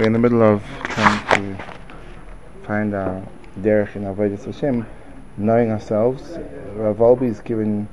We're 0.00 0.06
in 0.06 0.14
the 0.14 0.18
middle 0.18 0.42
of 0.42 0.62
trying 0.84 1.56
to 1.56 1.64
find 2.66 2.94
our 2.94 3.22
derech 3.60 3.96
in 3.96 4.04
Avodah 4.04 4.42
Hashem, 4.42 4.86
knowing 5.36 5.70
ourselves. 5.70 6.38
Rav 6.74 7.22
is 7.22 7.40
given 7.40 7.86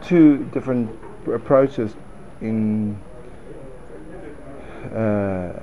two 0.00 0.44
different 0.54 0.96
approaches 1.26 1.96
in 2.40 2.96
uh, 4.94 5.60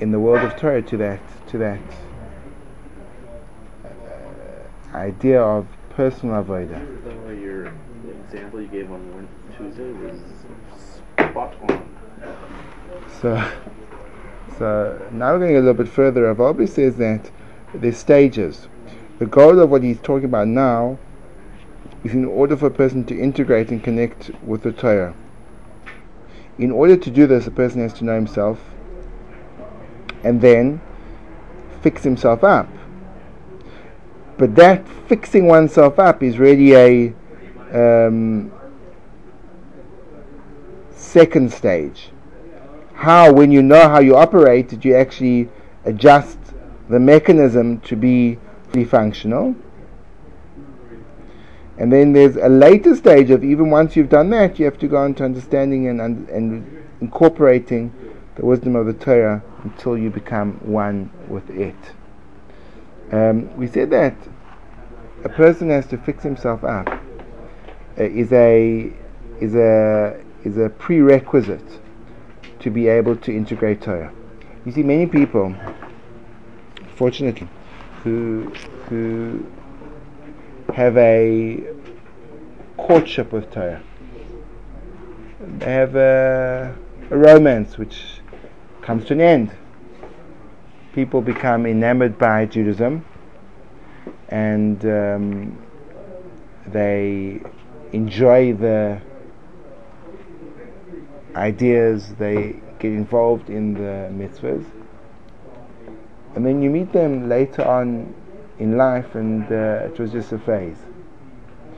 in 0.00 0.12
the 0.12 0.18
world 0.18 0.50
of 0.50 0.58
Torah 0.58 0.80
to 0.80 0.96
that 0.96 1.20
to 1.48 1.58
that 1.58 1.80
uh, 3.84 4.96
idea 4.96 5.42
of 5.42 5.66
personal 5.90 6.42
avodah. 6.42 6.80
Your 7.38 7.70
example 8.24 8.62
you 8.62 8.68
gave 8.68 8.90
on 8.90 9.28
Tuesday 9.58 9.92
was 9.92 10.18
spot 11.18 11.54
on. 11.68 11.98
So, 13.20 13.52
so 14.62 15.08
now 15.10 15.32
we're 15.32 15.40
going 15.40 15.56
a 15.56 15.58
little 15.58 15.74
bit 15.74 15.88
further. 15.88 16.32
Wolbe 16.32 16.68
says 16.68 16.94
that 16.98 17.32
there's 17.74 17.96
stages. 17.96 18.68
The 19.18 19.26
goal 19.26 19.58
of 19.58 19.70
what 19.70 19.82
he's 19.82 19.98
talking 19.98 20.26
about 20.26 20.46
now 20.46 21.00
is 22.04 22.12
in 22.12 22.24
order 22.24 22.56
for 22.56 22.66
a 22.66 22.70
person 22.70 23.02
to 23.06 23.18
integrate 23.18 23.70
and 23.70 23.82
connect 23.82 24.30
with 24.44 24.62
the 24.62 24.70
Torah. 24.70 25.16
In 26.58 26.70
order 26.70 26.96
to 26.96 27.10
do 27.10 27.26
this, 27.26 27.48
a 27.48 27.50
person 27.50 27.80
has 27.80 27.92
to 27.94 28.04
know 28.04 28.14
himself 28.14 28.60
and 30.22 30.40
then 30.40 30.80
fix 31.80 32.04
himself 32.04 32.44
up. 32.44 32.68
But 34.38 34.54
that 34.54 34.86
fixing 35.08 35.48
oneself 35.48 35.98
up 35.98 36.22
is 36.22 36.38
really 36.38 37.12
a 37.72 38.06
um, 38.06 38.52
second 40.92 41.52
stage. 41.52 42.10
How, 43.02 43.32
when 43.32 43.50
you 43.50 43.62
know 43.64 43.88
how 43.88 43.98
you 43.98 44.14
operate, 44.14 44.68
did 44.68 44.84
you 44.84 44.94
actually 44.94 45.48
adjust 45.84 46.38
the 46.88 47.00
mechanism 47.00 47.80
to 47.80 47.96
be 47.96 48.38
fully 48.68 48.84
functional? 48.84 49.56
And 51.78 51.92
then 51.92 52.12
there's 52.12 52.36
a 52.36 52.48
later 52.48 52.94
stage 52.94 53.30
of 53.30 53.42
even 53.42 53.70
once 53.70 53.96
you've 53.96 54.08
done 54.08 54.30
that, 54.30 54.60
you 54.60 54.66
have 54.66 54.78
to 54.78 54.86
go 54.86 55.04
into 55.04 55.24
understanding 55.24 55.88
and, 55.88 56.00
and, 56.00 56.28
and 56.28 56.84
incorporating 57.00 57.92
the 58.36 58.46
wisdom 58.46 58.76
of 58.76 58.86
the 58.86 58.92
Torah 58.92 59.42
until 59.64 59.98
you 59.98 60.08
become 60.08 60.60
one 60.62 61.10
with 61.26 61.50
it. 61.50 61.74
Um, 63.10 63.52
we 63.56 63.66
said 63.66 63.90
that 63.90 64.14
a 65.24 65.28
person 65.28 65.70
has 65.70 65.88
to 65.88 65.98
fix 65.98 66.22
himself 66.22 66.62
up 66.62 66.88
uh, 66.88 68.04
is 68.04 68.32
a 68.32 68.92
is 69.40 69.56
a 69.56 70.22
is 70.44 70.56
a 70.56 70.68
prerequisite 70.68 71.81
to 72.62 72.70
be 72.70 72.88
able 72.88 73.16
to 73.16 73.36
integrate 73.36 73.82
Torah. 73.82 74.12
You 74.64 74.72
see, 74.72 74.82
many 74.82 75.06
people, 75.06 75.54
fortunately, 76.96 77.48
who 78.02 78.52
who 78.88 79.44
have 80.74 80.96
a 80.96 81.62
courtship 82.76 83.32
with 83.32 83.50
Torah. 83.50 83.82
They 85.58 85.72
have 85.72 85.96
a, 85.96 86.76
a 87.10 87.16
romance 87.16 87.78
which 87.78 88.20
comes 88.80 89.04
to 89.06 89.14
an 89.14 89.20
end. 89.20 89.52
People 90.94 91.20
become 91.20 91.66
enamored 91.66 92.18
by 92.18 92.46
Judaism 92.46 93.04
and 94.28 94.84
um, 94.86 95.58
they 96.66 97.40
enjoy 97.92 98.54
the 98.54 99.00
ideas, 101.36 102.14
they 102.18 102.56
get 102.78 102.92
involved 102.92 103.50
in 103.50 103.74
the 103.74 104.10
mitzvahs. 104.12 104.64
And 106.34 106.46
then 106.46 106.62
you 106.62 106.70
meet 106.70 106.92
them 106.92 107.28
later 107.28 107.62
on 107.62 108.14
in 108.58 108.76
life, 108.76 109.14
and 109.14 109.44
uh, 109.52 109.86
it 109.86 109.98
was 109.98 110.12
just 110.12 110.32
a 110.32 110.38
phase. 110.38 110.76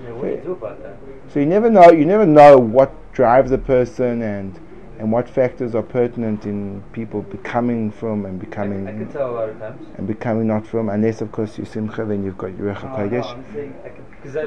Yeah, 0.02 0.12
what 0.12 0.22
do 0.22 0.28
you 0.28 0.36
do 0.42 0.52
about 0.52 0.82
that? 0.82 0.96
So 1.28 1.40
you 1.40 1.46
never 1.46 1.70
know. 1.70 1.90
You 1.90 2.04
never 2.04 2.26
know 2.26 2.58
what 2.58 2.92
drives 3.12 3.50
a 3.50 3.58
person, 3.58 4.22
and 4.22 4.58
and 4.98 5.10
what 5.10 5.28
factors 5.28 5.74
are 5.74 5.82
pertinent 5.82 6.46
in 6.46 6.82
people 6.92 7.22
becoming 7.22 7.90
from 7.90 8.26
and 8.26 8.38
becoming 8.38 8.86
I, 8.86 8.90
I 8.90 8.94
can 8.94 9.12
tell 9.12 9.30
a 9.30 9.32
lot 9.32 9.48
of 9.48 9.58
times. 9.58 9.86
and 9.96 10.06
becoming 10.06 10.46
not 10.46 10.66
from. 10.66 10.88
Unless, 10.88 11.20
of 11.20 11.32
course, 11.32 11.58
you 11.58 11.64
simcha, 11.64 12.04
then 12.04 12.22
you've 12.22 12.38
got 12.38 12.56
your 12.56 12.68
no, 12.68 12.74
Kodesh. 12.74 13.26
I'm 13.26 13.44
saying 13.52 13.74
can 14.22 14.36
I. 14.36 14.44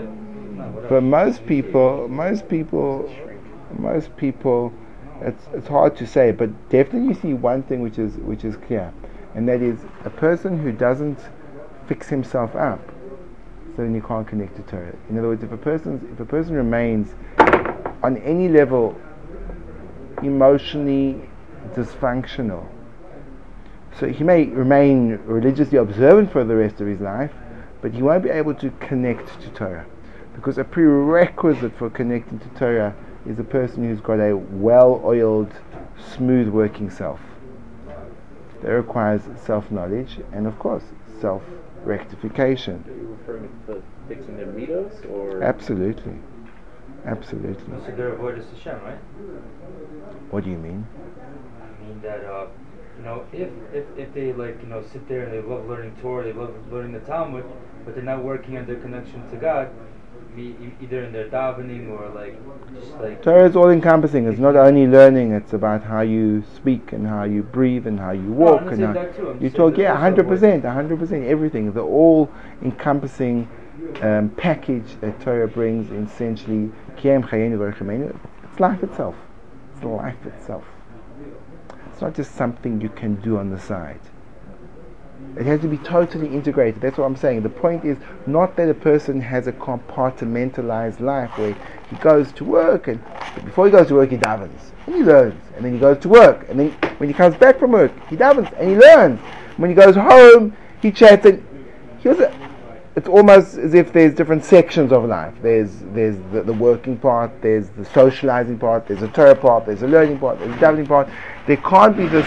No. 0.58 0.88
But 0.90 1.02
most 1.04 1.46
people, 1.46 2.08
most 2.08 2.48
people, 2.48 3.14
most 3.78 4.16
people, 4.16 4.74
it's 5.22 5.48
it's 5.54 5.68
hard 5.68 5.96
to 5.98 6.08
say. 6.08 6.32
But 6.32 6.70
definitely, 6.70 7.10
you 7.10 7.14
see 7.14 7.34
one 7.34 7.64
thing 7.64 7.82
which 7.82 7.98
is 7.98 8.16
which 8.18 8.44
is 8.44 8.56
clear, 8.56 8.94
and 9.36 9.48
that 9.48 9.62
is 9.62 9.80
a 10.06 10.10
person 10.10 10.58
who 10.60 10.72
doesn't 10.72 11.20
fix 11.88 12.10
himself 12.10 12.56
up, 12.56 12.82
so 13.76 13.84
then 13.84 13.96
you 13.96 14.02
can't 14.02 14.28
connect 14.28 14.56
to 14.58 14.62
Torah. 14.64 14.96
In 15.10 15.18
other 15.18 15.30
words, 15.30 15.44
if 15.44 15.52
a 15.52 15.58
person 15.58 16.08
if 16.12 16.20
a 16.20 16.26
person 16.26 16.56
remains 16.56 17.16
on 18.04 18.18
any 18.18 18.48
level 18.50 18.96
emotionally 20.24 21.22
dysfunctional, 21.74 22.66
so 24.00 24.08
he 24.08 24.24
may 24.24 24.46
remain 24.46 25.20
religiously 25.26 25.78
observant 25.78 26.32
for 26.32 26.44
the 26.44 26.56
rest 26.56 26.82
of 26.82 26.88
his 26.88 27.00
life, 27.00 27.32
but 27.82 27.94
he 27.94 28.02
won't 28.02 28.24
be 28.24 28.30
able 28.30 28.54
to 28.56 28.70
connect 28.80 29.42
to 29.42 29.50
Torah. 29.50 29.86
Because 30.36 30.60
a 30.60 30.64
prerequisite 30.64 31.76
for 31.78 31.90
connecting 31.90 32.38
to 32.40 32.48
Torah 32.50 32.96
is 33.28 33.40
a 33.40 33.44
person 33.44 33.84
who's 33.84 34.00
got 34.00 34.20
a 34.20 34.36
well 34.36 35.02
oiled, 35.04 35.52
smooth 36.16 36.48
working 36.48 36.90
self. 36.90 37.20
That 38.62 38.72
requires 38.72 39.22
self 39.44 39.70
knowledge 39.70 40.20
and, 40.32 40.48
of 40.48 40.58
course, 40.60 40.84
self 41.20 41.44
rectification. 41.84 42.84
Are 42.88 42.92
you 42.92 43.18
referring 43.20 43.50
to 43.68 43.84
fixing 44.08 44.38
their 44.38 44.48
midos 44.48 45.10
or 45.12 45.44
Absolutely. 45.44 46.16
Absolutely. 47.06 47.64
So 47.86 47.94
they're 47.96 48.16
avodas 48.16 48.46
Hashem, 48.56 48.82
right? 48.84 48.98
What 50.32 50.44
do 50.44 50.50
you 50.50 50.58
mean? 50.58 50.86
I 51.62 51.84
mean 51.84 52.02
that 52.02 52.24
uh, 52.26 52.48
you 52.98 53.04
know, 53.04 53.26
if, 53.32 53.50
if 53.74 53.86
if 53.98 54.14
they 54.14 54.34
like 54.34 54.60
you 54.62 54.68
know 54.68 54.84
sit 54.92 55.08
there 55.08 55.24
and 55.24 55.32
they 55.32 55.42
love 55.48 55.68
learning 55.70 55.96
Torah, 56.02 56.24
they 56.24 56.34
love 56.34 56.54
learning 56.72 56.94
the 56.94 57.00
Talmud, 57.02 57.46
but 57.86 57.96
they're 57.96 58.04
not 58.04 58.24
working 58.24 58.58
on 58.58 58.66
their 58.66 58.78
connection 58.78 59.30
to 59.30 59.38
God, 59.38 59.70
be 60.38 60.56
either 60.82 61.04
in 61.04 61.12
their 61.12 61.28
davening 61.30 61.90
or 61.90 62.10
like 62.10 62.38
just 62.74 62.94
like 63.00 63.22
Torah 63.24 63.50
is 63.50 63.56
all 63.56 63.70
encompassing. 63.70 64.28
It's 64.28 64.40
not 64.40 64.56
only 64.56 64.86
learning, 64.86 65.32
it's 65.32 65.54
about 65.54 65.84
how 65.84 66.02
you 66.02 66.44
speak 66.56 66.94
and 66.94 67.06
how 67.08 67.24
you 67.24 67.42
breathe 67.42 67.88
and 67.88 68.00
how 68.00 68.12
you 68.12 68.32
walk 68.32 68.62
I'm 68.62 68.74
and 68.74 68.86
how 68.86 68.94
that 68.94 69.16
too, 69.16 69.30
I'm 69.32 69.42
you 69.42 69.50
talk. 69.50 69.78
Yeah, 69.78 69.98
hundred 69.98 70.28
percent, 70.28 70.64
hundred 70.64 71.00
percent, 71.00 71.26
everything. 71.26 71.74
The 71.74 71.82
all 71.82 72.30
encompassing 72.62 73.50
um, 74.02 74.30
package 74.38 75.00
that 75.02 75.20
Torah 75.20 75.48
brings. 75.48 75.92
Essentially, 75.92 76.72
Kiyam 76.98 77.28
Chayenu 77.28 77.58
V'Rechemenu. 77.58 78.18
It's 78.44 78.60
life 78.60 78.84
itself. 78.84 79.16
It's 79.76 79.84
life 79.84 80.24
itself. 80.26 80.64
It's 81.92 82.02
not 82.02 82.14
just 82.14 82.36
something 82.36 82.80
you 82.80 82.90
can 82.90 83.16
do 83.22 83.38
on 83.40 83.50
the 83.50 83.60
side. 83.60 84.00
It 85.38 85.46
has 85.46 85.62
to 85.62 85.68
be 85.68 85.78
totally 85.78 86.28
integrated. 86.28 86.82
That's 86.82 86.98
what 86.98 87.06
I'm 87.06 87.16
saying. 87.16 87.44
The 87.44 87.50
point 87.50 87.86
is 87.86 87.98
not 88.26 88.56
that 88.56 88.70
a 88.70 88.74
person 88.74 89.22
has 89.22 89.46
a 89.46 89.52
compartmentalized 89.52 91.00
life 91.00 91.38
where 91.38 91.56
he 91.90 91.96
goes 91.98 92.32
to 92.34 92.44
work 92.44 92.88
and 92.88 93.04
before 93.46 93.66
he 93.66 93.72
goes 93.72 93.88
to 93.88 93.96
work 93.96 94.10
he 94.10 94.18
davens 94.18 94.72
and 94.88 94.96
he 94.96 95.04
learns 95.04 95.40
and 95.56 95.64
then 95.64 95.74
he 95.74 95.80
goes 95.80 96.00
to 96.00 96.10
work 96.10 96.50
and 96.50 96.60
then 96.60 96.72
when 96.98 97.08
he 97.08 97.14
comes 97.14 97.36
back 97.36 97.60
from 97.60 97.72
work 97.72 97.92
he 98.10 98.16
davens 98.16 98.52
and 98.60 98.70
he 98.70 98.78
learns. 98.78 99.20
When 99.58 99.70
he 99.70 99.76
goes 99.76 99.96
home 99.96 100.56
he 100.82 100.92
chats 100.92 101.26
and 101.26 101.46
he 102.00 102.10
was 102.10 102.20
it's 102.98 103.08
almost 103.08 103.58
as 103.58 103.76
if 103.76 103.94
there's 103.94 104.16
different 104.16 104.44
sections 104.44 104.92
of 104.92 105.06
life. 105.06 105.36
There's 105.44 105.72
there's 105.94 106.18
the, 106.32 106.42
the 106.42 106.54
working 106.54 106.98
part, 106.98 107.32
there's 107.44 107.70
the 107.70 107.86
socializing 107.86 108.58
part, 108.58 108.88
there's 108.88 109.04
a 109.04 109.08
Torah 109.10 109.36
part, 109.36 109.68
there's 109.68 109.84
a 109.84 109.88
learning 109.88 110.18
part, 110.18 110.40
there's 110.40 110.52
a 110.52 110.58
davening 110.58 110.88
part. 110.88 111.08
There 111.46 111.58
can't 111.58 111.96
be 111.96 112.08
this 112.08 112.26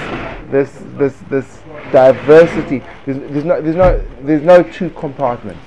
this 0.48 0.70
this 0.96 1.16
this 1.28 1.59
diversity. 1.92 2.82
There's, 3.06 3.19
there's 3.31 3.44
no 3.44 3.60
there's 3.60 3.76
no 3.76 4.04
there's 4.22 4.42
no 4.42 4.62
two 4.62 4.90
compartments. 4.90 5.62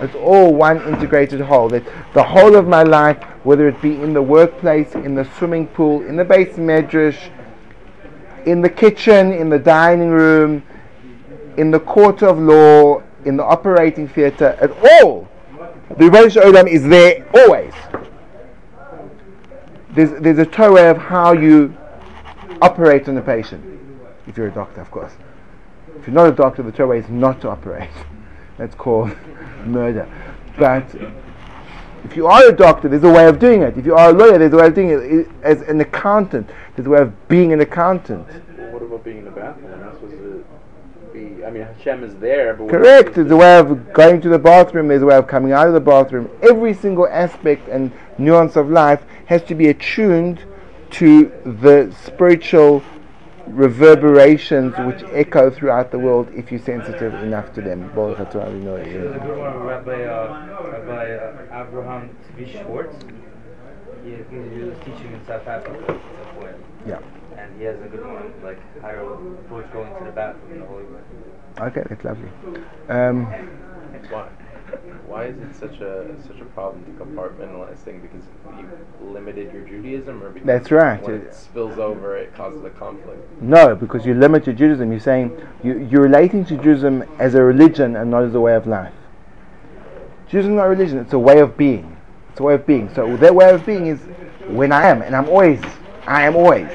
It's 0.00 0.14
all 0.14 0.54
one 0.54 0.82
integrated 0.88 1.40
whole. 1.40 1.68
That 1.68 1.84
the 2.14 2.22
whole 2.22 2.56
of 2.56 2.66
my 2.66 2.82
life, 2.82 3.22
whether 3.44 3.68
it 3.68 3.80
be 3.82 4.00
in 4.00 4.14
the 4.14 4.22
workplace, 4.22 4.94
in 4.94 5.14
the 5.14 5.28
swimming 5.38 5.66
pool, 5.66 6.02
in 6.02 6.16
the 6.16 6.24
beis 6.24 6.54
medrash, 6.54 7.30
in 8.46 8.62
the 8.62 8.70
kitchen, 8.70 9.32
in 9.32 9.50
the 9.50 9.58
dining 9.58 10.10
room, 10.10 10.62
in 11.56 11.70
the 11.70 11.80
court 11.80 12.22
of 12.22 12.38
law, 12.38 13.02
in 13.24 13.36
the 13.36 13.44
operating 13.44 14.08
theatre, 14.08 14.56
at 14.60 14.70
all, 15.02 15.28
the 15.90 16.04
Rebbeinu 16.04 16.42
Olam 16.42 16.68
is 16.68 16.86
there 16.88 17.26
always. 17.34 17.74
There's, 19.90 20.12
there's 20.20 20.38
a 20.38 20.46
Torah 20.46 20.92
of 20.92 20.98
how 20.98 21.32
you 21.32 21.76
operate 22.62 23.08
on 23.08 23.16
a 23.16 23.22
patient. 23.22 23.64
If 24.26 24.36
you're 24.36 24.46
a 24.46 24.52
doctor, 24.52 24.80
of 24.80 24.90
course. 24.90 25.12
If 26.00 26.06
you're 26.06 26.14
not 26.14 26.28
a 26.28 26.32
doctor, 26.32 26.62
the 26.62 26.72
Torah 26.72 26.88
way 26.88 26.98
is 26.98 27.10
not 27.10 27.42
to 27.42 27.50
operate. 27.50 27.90
That's 28.56 28.74
called 28.74 29.14
murder. 29.66 30.08
But 30.58 30.86
if 32.04 32.16
you 32.16 32.26
are 32.26 32.48
a 32.48 32.52
doctor, 32.52 32.88
there's 32.88 33.04
a 33.04 33.12
way 33.12 33.26
of 33.26 33.38
doing 33.38 33.60
it. 33.60 33.76
If 33.76 33.84
you 33.84 33.94
are 33.94 34.08
a 34.08 34.12
lawyer, 34.12 34.38
there's 34.38 34.54
a 34.54 34.56
way 34.56 34.66
of 34.68 34.74
doing 34.74 34.88
it. 34.88 35.28
As 35.42 35.60
an 35.60 35.78
accountant, 35.78 36.48
there's 36.74 36.86
a 36.86 36.90
way 36.90 37.02
of 37.02 37.28
being 37.28 37.52
an 37.52 37.60
accountant. 37.60 38.26
what 38.72 38.80
about 38.80 39.04
being 39.04 39.18
in 39.18 39.24
the 39.26 39.30
bathroom. 39.30 39.72
We're 39.72 39.84
not 39.84 39.94
supposed 39.96 40.16
to 40.16 40.44
be. 41.12 41.44
I 41.44 41.50
mean, 41.50 41.64
Hashem 41.64 42.02
is 42.02 42.14
there, 42.16 42.54
but 42.54 42.70
Correct. 42.70 43.16
There's 43.16 43.30
a 43.30 43.36
way 43.36 43.58
of 43.58 43.92
going 43.92 44.22
to 44.22 44.30
the 44.30 44.38
bathroom. 44.38 44.88
There's 44.88 45.02
a 45.02 45.06
way 45.06 45.16
of 45.16 45.26
coming 45.26 45.52
out 45.52 45.66
of 45.66 45.74
the 45.74 45.80
bathroom. 45.80 46.30
Every 46.42 46.72
single 46.72 47.08
aspect 47.08 47.68
and 47.68 47.92
nuance 48.16 48.56
of 48.56 48.70
life 48.70 49.02
has 49.26 49.42
to 49.44 49.54
be 49.54 49.68
attuned 49.68 50.42
to 50.92 51.30
the 51.44 51.94
spiritual 52.06 52.82
reverberations 53.52 54.74
which 54.78 55.02
echo 55.12 55.50
throughout 55.50 55.90
the 55.90 55.98
world 55.98 56.28
if 56.34 56.50
you're 56.50 56.60
sensitive 56.60 57.14
enough 57.14 57.52
to 57.54 57.60
them. 57.60 57.90
Baruch 57.94 58.32
There's 58.32 59.16
a 59.16 59.18
good 59.18 59.38
one, 59.38 59.58
Rabbi, 59.58 60.04
uh, 60.04 60.68
Rabbi 60.72 61.12
uh, 61.12 61.66
Abraham 61.66 62.16
Tzvi 62.36 62.62
Schwartz. 62.62 62.96
He, 64.04 64.10
he 64.10 64.62
was 64.62 64.78
teaching 64.78 65.12
in 65.12 65.26
South 65.26 65.46
Africa 65.46 65.80
at 65.80 65.86
some 65.88 66.34
point. 66.36 66.56
Yeah. 66.86 67.00
And 67.36 67.56
he 67.58 67.64
has 67.64 67.76
a 67.82 67.88
good 67.88 68.04
one, 68.04 68.32
like 68.42 68.58
how 68.82 68.92
to 68.92 69.36
approach 69.44 69.70
going 69.72 69.94
to 69.98 70.04
the 70.04 70.12
bathroom 70.12 70.52
in 70.52 70.60
the 70.60 70.66
Holy 70.66 70.84
Land. 70.84 71.04
Okay, 71.60 71.82
that's 71.88 72.04
lovely. 72.04 72.30
Um, 72.88 73.26
Why? 75.10 75.24
Is 75.24 75.38
it 75.38 75.56
such 75.56 75.80
a 75.80 76.14
such 76.24 76.40
a 76.40 76.44
problem 76.44 76.84
to 76.84 76.90
compartmentalize 76.92 77.78
things? 77.78 78.00
Because 78.00 78.24
you 78.56 79.08
limited 79.08 79.52
your 79.52 79.62
Judaism, 79.62 80.22
or 80.22 80.30
because 80.30 80.46
That's 80.46 80.70
right. 80.70 81.02
when 81.02 81.16
it 81.16 81.34
spills 81.34 81.80
over, 81.80 82.16
it 82.16 82.32
causes 82.36 82.64
a 82.64 82.70
conflict? 82.70 83.42
no, 83.42 83.74
because 83.74 84.06
you 84.06 84.14
limit 84.14 84.44
to 84.44 84.52
Judaism. 84.52 84.92
You're 84.92 85.00
saying 85.00 85.36
you, 85.64 85.80
you're 85.90 86.02
relating 86.02 86.44
to 86.44 86.56
Judaism 86.56 87.02
as 87.18 87.34
a 87.34 87.42
religion 87.42 87.96
and 87.96 88.08
not 88.08 88.22
as 88.22 88.36
a 88.36 88.40
way 88.40 88.54
of 88.54 88.68
life. 88.68 88.92
Judaism 90.28 90.52
is 90.52 90.56
not 90.58 90.66
a 90.66 90.68
religion; 90.68 90.98
it's 90.98 91.12
a 91.12 91.18
way 91.18 91.40
of 91.40 91.56
being. 91.56 91.96
It's 92.30 92.38
a 92.38 92.44
way 92.44 92.54
of 92.54 92.64
being. 92.64 92.94
So 92.94 93.16
that 93.16 93.34
way 93.34 93.50
of 93.50 93.66
being 93.66 93.88
is 93.88 93.98
when 94.46 94.70
I 94.70 94.86
am, 94.86 95.02
and 95.02 95.16
I'm 95.16 95.28
always. 95.28 95.60
I 96.06 96.22
am 96.22 96.36
always. 96.36 96.70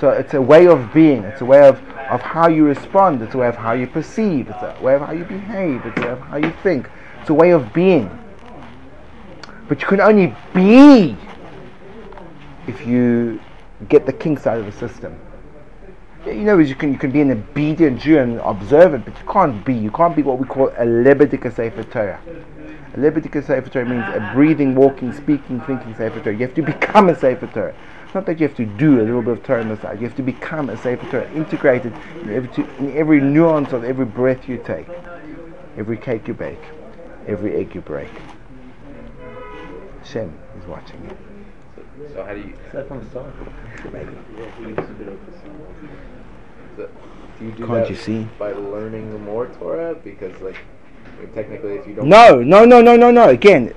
So 0.00 0.08
it's 0.08 0.32
a 0.32 0.40
way 0.40 0.68
of 0.68 0.90
being. 0.94 1.22
It's 1.24 1.42
a 1.42 1.44
way 1.44 1.68
of, 1.68 1.82
of 2.08 2.22
how 2.22 2.48
you 2.48 2.64
respond. 2.64 3.20
It's 3.20 3.34
a 3.34 3.38
way 3.38 3.48
of 3.48 3.56
how 3.56 3.72
you 3.72 3.86
perceive. 3.86 4.48
It's 4.48 4.62
a 4.62 4.74
way 4.80 4.94
of 4.94 5.02
how 5.02 5.12
you 5.12 5.24
behave. 5.24 5.84
It's 5.84 5.98
a 5.98 6.00
way 6.00 6.12
of 6.12 6.20
how 6.20 6.38
you 6.38 6.52
think. 6.62 6.88
It's 7.28 7.32
a 7.32 7.34
way 7.34 7.50
of 7.50 7.74
being. 7.74 8.08
But 9.68 9.82
you 9.82 9.86
can 9.86 10.00
only 10.00 10.34
be 10.54 11.14
if 12.66 12.86
you 12.86 13.38
get 13.90 14.06
the 14.06 14.14
kinks 14.14 14.46
out 14.46 14.56
of 14.56 14.64
the 14.64 14.72
system. 14.72 15.14
You 16.24 16.44
know, 16.44 16.56
you 16.56 16.74
can 16.74 16.90
you 16.90 16.98
can 16.98 17.10
be 17.10 17.20
an 17.20 17.30
obedient 17.30 18.00
Jew 18.00 18.16
and 18.16 18.38
observant, 18.38 19.04
but 19.04 19.14
you 19.18 19.30
can't 19.30 19.62
be. 19.62 19.74
You 19.74 19.90
can't 19.90 20.16
be 20.16 20.22
what 20.22 20.38
we 20.38 20.46
call 20.46 20.68
a 20.68 20.86
lebedika 20.86 21.54
sefer 21.54 21.84
Torah. 21.84 22.18
A 22.94 22.98
lebedika 22.98 23.44
sefer 23.44 23.68
Torah 23.68 23.84
means 23.84 24.04
a 24.04 24.30
breathing, 24.32 24.74
walking, 24.74 25.12
speaking, 25.12 25.60
thinking 25.60 25.94
sefer 25.96 26.20
Torah. 26.20 26.34
You 26.34 26.46
have 26.46 26.54
to 26.54 26.62
become 26.62 27.10
a 27.10 27.14
sefer 27.14 27.46
Torah. 27.48 27.74
It's 28.06 28.14
not 28.14 28.24
that 28.24 28.40
you 28.40 28.48
have 28.48 28.56
to 28.56 28.64
do 28.64 29.02
a 29.02 29.04
little 29.04 29.20
bit 29.20 29.32
of 29.32 29.42
Torah 29.42 29.60
on 29.60 29.68
the 29.68 29.76
side. 29.76 30.00
You 30.00 30.06
have 30.06 30.16
to 30.16 30.22
become 30.22 30.70
a 30.70 30.78
sefer 30.78 31.04
Torah, 31.10 31.30
integrated 31.32 31.92
in 32.22 32.30
every, 32.30 32.64
in 32.78 32.96
every 32.96 33.20
nuance 33.20 33.74
of 33.74 33.84
every 33.84 34.06
breath 34.06 34.48
you 34.48 34.56
take, 34.64 34.86
every 35.76 35.98
cake 35.98 36.26
you 36.26 36.32
bake, 36.32 36.64
every 37.28 37.56
egg 37.56 37.74
you 37.74 37.80
break. 37.80 38.10
Shem 40.04 40.32
is 40.58 40.66
watching 40.66 41.02
you. 41.04 41.16
So, 41.76 42.14
so 42.14 42.24
how 42.24 42.32
do 42.32 42.40
you? 42.40 42.54
Yeah, 42.74 44.50
he 44.56 44.62
used 44.64 44.76
to 44.76 44.94
be 44.94 45.04
able. 45.04 45.18
So, 46.76 46.88
do 47.38 47.44
you 47.44 47.52
do 47.52 47.66
Can't 47.66 47.70
that 47.70 47.90
you 47.90 47.96
see? 47.96 48.28
by 48.38 48.52
learning 48.52 49.22
more 49.24 49.46
Torah? 49.46 49.94
Because 49.94 50.40
like, 50.40 50.56
technically, 51.34 51.74
if 51.74 51.86
you 51.86 51.94
don't. 51.94 52.08
No, 52.08 52.40
no, 52.40 52.64
no, 52.64 52.80
no, 52.80 52.96
no, 52.96 53.10
no. 53.10 53.28
Again, 53.28 53.74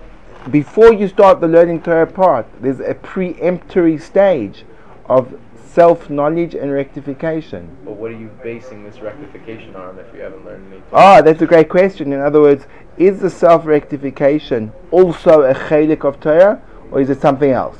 before 0.49 0.93
you 0.93 1.07
start 1.07 1.41
the 1.41 1.47
learning 1.47 1.81
Torah 1.81 2.07
part, 2.07 2.47
there's 2.61 2.79
a 2.79 2.95
preemptory 2.95 4.01
stage 4.01 4.63
of 5.05 5.37
self 5.73 6.09
knowledge 6.09 6.53
and 6.55 6.71
rectification. 6.71 7.69
But 7.85 7.93
what 7.93 8.11
are 8.11 8.17
you 8.17 8.29
basing 8.43 8.83
this 8.83 8.99
rectification 8.99 9.75
on 9.75 9.97
if 9.99 10.13
you 10.13 10.21
haven't 10.21 10.45
learned 10.45 10.67
any? 10.67 10.81
Torah? 10.81 11.01
Ah, 11.01 11.21
that's 11.21 11.41
a 11.41 11.45
great 11.45 11.69
question. 11.69 12.11
In 12.13 12.19
other 12.19 12.41
words, 12.41 12.65
is 12.97 13.19
the 13.19 13.29
self 13.29 13.65
rectification 13.65 14.71
also 14.91 15.43
a 15.43 15.53
chelek 15.53 16.03
of 16.03 16.19
Torah, 16.19 16.61
or 16.91 17.01
is 17.01 17.09
it 17.09 17.21
something 17.21 17.51
else? 17.51 17.77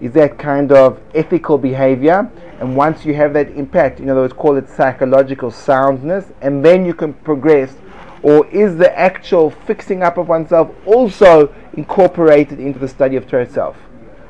Is 0.00 0.12
that 0.12 0.38
kind 0.38 0.72
of 0.72 1.00
ethical 1.14 1.58
behavior? 1.58 2.30
And 2.60 2.76
once 2.76 3.04
you 3.04 3.14
have 3.14 3.32
that 3.34 3.50
impact, 3.50 4.00
in 4.00 4.08
other 4.08 4.20
words, 4.22 4.32
call 4.32 4.56
it 4.56 4.68
psychological 4.68 5.50
soundness, 5.50 6.32
and 6.40 6.64
then 6.64 6.84
you 6.86 6.94
can 6.94 7.12
progress. 7.12 7.74
Or 8.22 8.46
is 8.46 8.76
the 8.76 8.98
actual 8.98 9.50
fixing 9.50 10.02
up 10.02 10.16
of 10.16 10.28
oneself 10.28 10.70
also 10.86 11.54
incorporated 11.74 12.58
into 12.58 12.78
the 12.78 12.88
study 12.88 13.16
of 13.16 13.28
Torah 13.28 13.42
itself? 13.42 13.76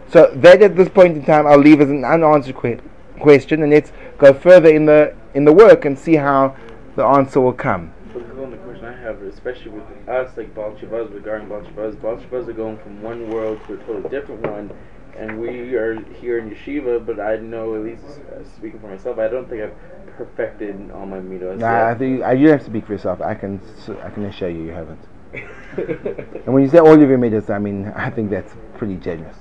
So 0.08 0.32
that 0.36 0.62
at 0.62 0.76
this 0.76 0.88
point 0.88 1.16
in 1.16 1.24
time, 1.24 1.46
I'll 1.46 1.58
leave 1.58 1.80
as 1.80 1.90
an 1.90 2.04
unanswered 2.04 2.56
que- 2.56 2.80
question, 3.20 3.62
and 3.62 3.72
let's 3.72 3.92
go 4.18 4.32
further 4.32 4.68
in 4.68 4.86
the 4.86 5.14
in 5.34 5.44
the 5.44 5.52
work 5.52 5.84
and 5.84 5.98
see 5.98 6.16
how 6.16 6.56
the 6.96 7.04
answer 7.04 7.40
will 7.40 7.52
come. 7.52 7.92
But 8.12 8.28
the 8.28 8.56
question 8.58 8.84
I 8.84 8.96
have, 8.96 9.22
especially 9.22 9.70
with 9.72 10.08
us, 10.08 10.36
like 10.36 10.54
Baal 10.54 10.72
Shabazz, 10.72 11.12
regarding 11.12 11.48
Baal 11.48 11.62
Shabazz, 11.62 12.00
Baal 12.00 12.16
Shabazz 12.18 12.48
are 12.48 12.52
going 12.52 12.78
from 12.78 13.02
one 13.02 13.30
world 13.30 13.60
to 13.66 13.74
a 13.74 13.76
totally 13.78 14.08
different 14.08 14.46
one, 14.46 14.70
and 15.16 15.40
we 15.40 15.74
are 15.74 16.00
here 16.14 16.38
in 16.38 16.50
yeshiva, 16.50 17.04
but 17.04 17.20
I 17.20 17.36
know, 17.36 17.74
at 17.74 17.82
least 17.82 18.04
uh, 18.04 18.44
speaking 18.56 18.80
for 18.80 18.88
myself, 18.88 19.18
I 19.18 19.28
don't 19.28 19.48
think 19.48 19.62
I've 19.62 19.74
perfected 20.16 20.90
all 20.92 21.06
my 21.06 21.18
midos 21.18 21.58
Nah, 21.58 21.90
I 21.90 21.94
think 21.94 22.22
uh, 22.22 22.30
you 22.30 22.48
have 22.50 22.60
to 22.60 22.66
speak 22.66 22.86
for 22.86 22.92
yourself. 22.92 23.20
I 23.20 23.34
can 23.34 23.60
I 24.02 24.10
can 24.10 24.24
assure 24.26 24.48
you 24.48 24.62
you 24.62 24.72
haven't. 24.72 25.00
And 26.46 26.54
when 26.54 26.62
you 26.62 26.68
say 26.68 26.78
all 26.78 26.92
of 26.92 27.00
your 27.00 27.18
meters, 27.18 27.50
I 27.50 27.58
mean 27.58 27.92
I 27.96 28.10
think 28.10 28.30
that's 28.30 28.54
pretty 28.78 28.96
generous. 28.96 29.36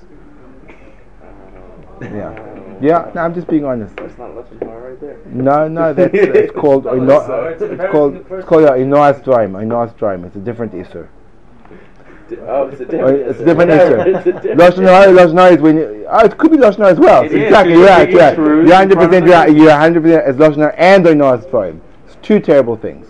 Yeah, 2.12 2.78
yeah. 2.80 3.10
No, 3.14 3.20
I'm 3.22 3.34
just 3.34 3.46
being 3.48 3.64
honest. 3.64 3.96
That's 3.96 4.18
not 4.18 4.34
less 4.36 4.48
than 4.48 4.58
right 4.68 5.00
there. 5.00 5.18
No, 5.26 5.68
no, 5.68 5.92
that's 5.98 6.12
it's 6.14 6.52
called 6.52 6.84
No, 6.84 6.96
ino- 6.96 7.26
so 7.26 7.44
it's 7.44 7.62
a 7.62 7.72
it's 7.72 7.90
called 7.90 8.16
it's 8.30 8.46
called 8.46 8.64
a 8.64 8.72
inoas 8.72 9.22
dryim. 9.24 9.52
Inoas 9.52 9.94
dryim. 9.96 10.24
It's 10.26 10.36
a 10.36 10.40
different 10.40 10.72
issur. 10.72 11.08
D- 12.28 12.36
Oh, 12.40 12.68
it's 12.68 12.80
a 12.80 12.84
Oh, 12.84 12.86
different. 12.88 13.20
It's 13.28 13.40
a 13.40 13.44
different 13.44 13.70
Whatever, 13.70 13.98
it's 14.10 14.26
a 14.26 14.32
issur. 14.32 14.42
different 14.42 14.60
Lashon 14.60 14.84
hara, 14.84 15.12
lashon 15.12 15.38
hara 15.38 15.52
is 15.54 15.60
when 15.60 15.76
you, 15.76 16.06
oh, 16.08 16.24
it 16.24 16.38
could 16.38 16.50
be 16.50 16.56
lashon 16.56 16.78
hara 16.78 16.90
as 16.92 16.98
well. 16.98 17.22
It 17.24 17.32
is, 17.32 17.42
exactly, 17.42 17.74
because 17.74 17.80
you're 17.80 17.96
right. 17.96 18.10
you're 18.10 18.18
Yeah, 18.20 18.28
speaking 18.30 18.44
truth 18.44 18.66
you're 18.68 18.82
in 18.82 18.88
100 18.88 18.94
front 18.94 19.10
percent 19.10 19.24
of 19.24 19.30
right. 19.30 19.56
You're 19.56 19.66
100 19.68 20.02
percent 20.02 20.24
as 20.24 20.36
lashon 20.36 20.56
hara 20.56 20.74
and 20.76 21.04
inoas 21.06 21.50
dryim. 21.50 21.80
It's 22.06 22.16
two 22.22 22.40
terrible 22.40 22.76
things. 22.76 23.06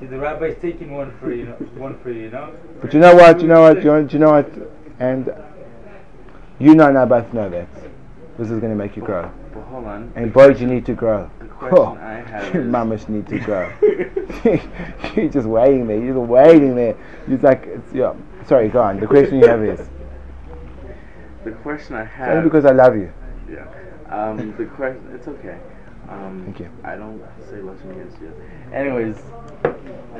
See, 0.00 0.06
the 0.06 0.18
rabbi's 0.18 0.56
taking 0.60 0.92
one 0.92 1.10
for 1.18 1.32
you, 1.32 1.46
know, 1.46 1.52
one 1.78 1.98
for 2.00 2.10
you, 2.10 2.22
you 2.24 2.30
know? 2.30 2.52
But 2.82 2.92
you 2.92 3.00
know 3.00 3.14
what? 3.14 3.40
You 3.40 3.48
know 3.48 3.62
what? 3.62 3.78
You 3.78 3.84
know, 3.84 3.98
you 4.10 4.18
know 4.18 4.30
what? 4.32 4.50
And 5.00 5.32
you 6.58 6.74
know 6.74 6.88
and 6.88 6.98
I 6.98 7.04
both 7.04 7.32
know 7.32 7.48
that 7.50 7.68
this 8.38 8.50
is 8.50 8.60
going 8.60 8.72
to 8.72 8.76
make 8.76 8.96
you 8.96 9.02
grow. 9.02 9.30
Well, 9.54 9.64
hold 9.64 9.86
on. 9.86 10.12
And 10.14 10.32
boys, 10.32 10.60
you 10.60 10.66
need 10.66 10.84
to 10.86 10.94
grow. 10.94 11.30
The 11.38 11.46
question 11.58 11.78
Oh, 11.78 11.96
I 12.00 12.14
have 12.28 12.54
you 12.54 12.62
mamas 12.62 13.08
need 13.08 13.26
to 13.28 13.38
grow. 13.38 13.72
you're 15.14 15.28
just 15.30 15.46
waiting 15.46 15.86
there. 15.86 15.98
You're 15.98 16.14
just 16.14 16.26
waiting 16.28 16.74
there. 16.76 16.96
You're 17.26 17.38
like, 17.38 17.64
it's, 17.66 17.92
yeah. 17.92 18.14
Sorry, 18.46 18.68
go 18.68 18.82
on. 18.82 19.00
The 19.00 19.06
question 19.06 19.40
you 19.40 19.46
have 19.46 19.62
is 19.64 19.88
The 21.44 21.52
question 21.52 21.96
I 21.96 22.04
have. 22.04 22.28
only 22.36 22.44
because 22.44 22.64
I 22.64 22.72
love 22.72 22.96
you. 22.96 23.12
Yeah. 23.50 23.66
Um, 24.08 24.54
the 24.56 24.66
question. 24.66 25.02
It's 25.14 25.26
okay. 25.28 25.58
Um, 26.08 26.42
Thank 26.44 26.60
you. 26.60 26.70
I 26.84 26.96
don't 26.96 27.20
say 27.50 27.60
lesson 27.62 27.90
against 27.90 28.20
you. 28.20 28.32
Anyways. 28.72 29.16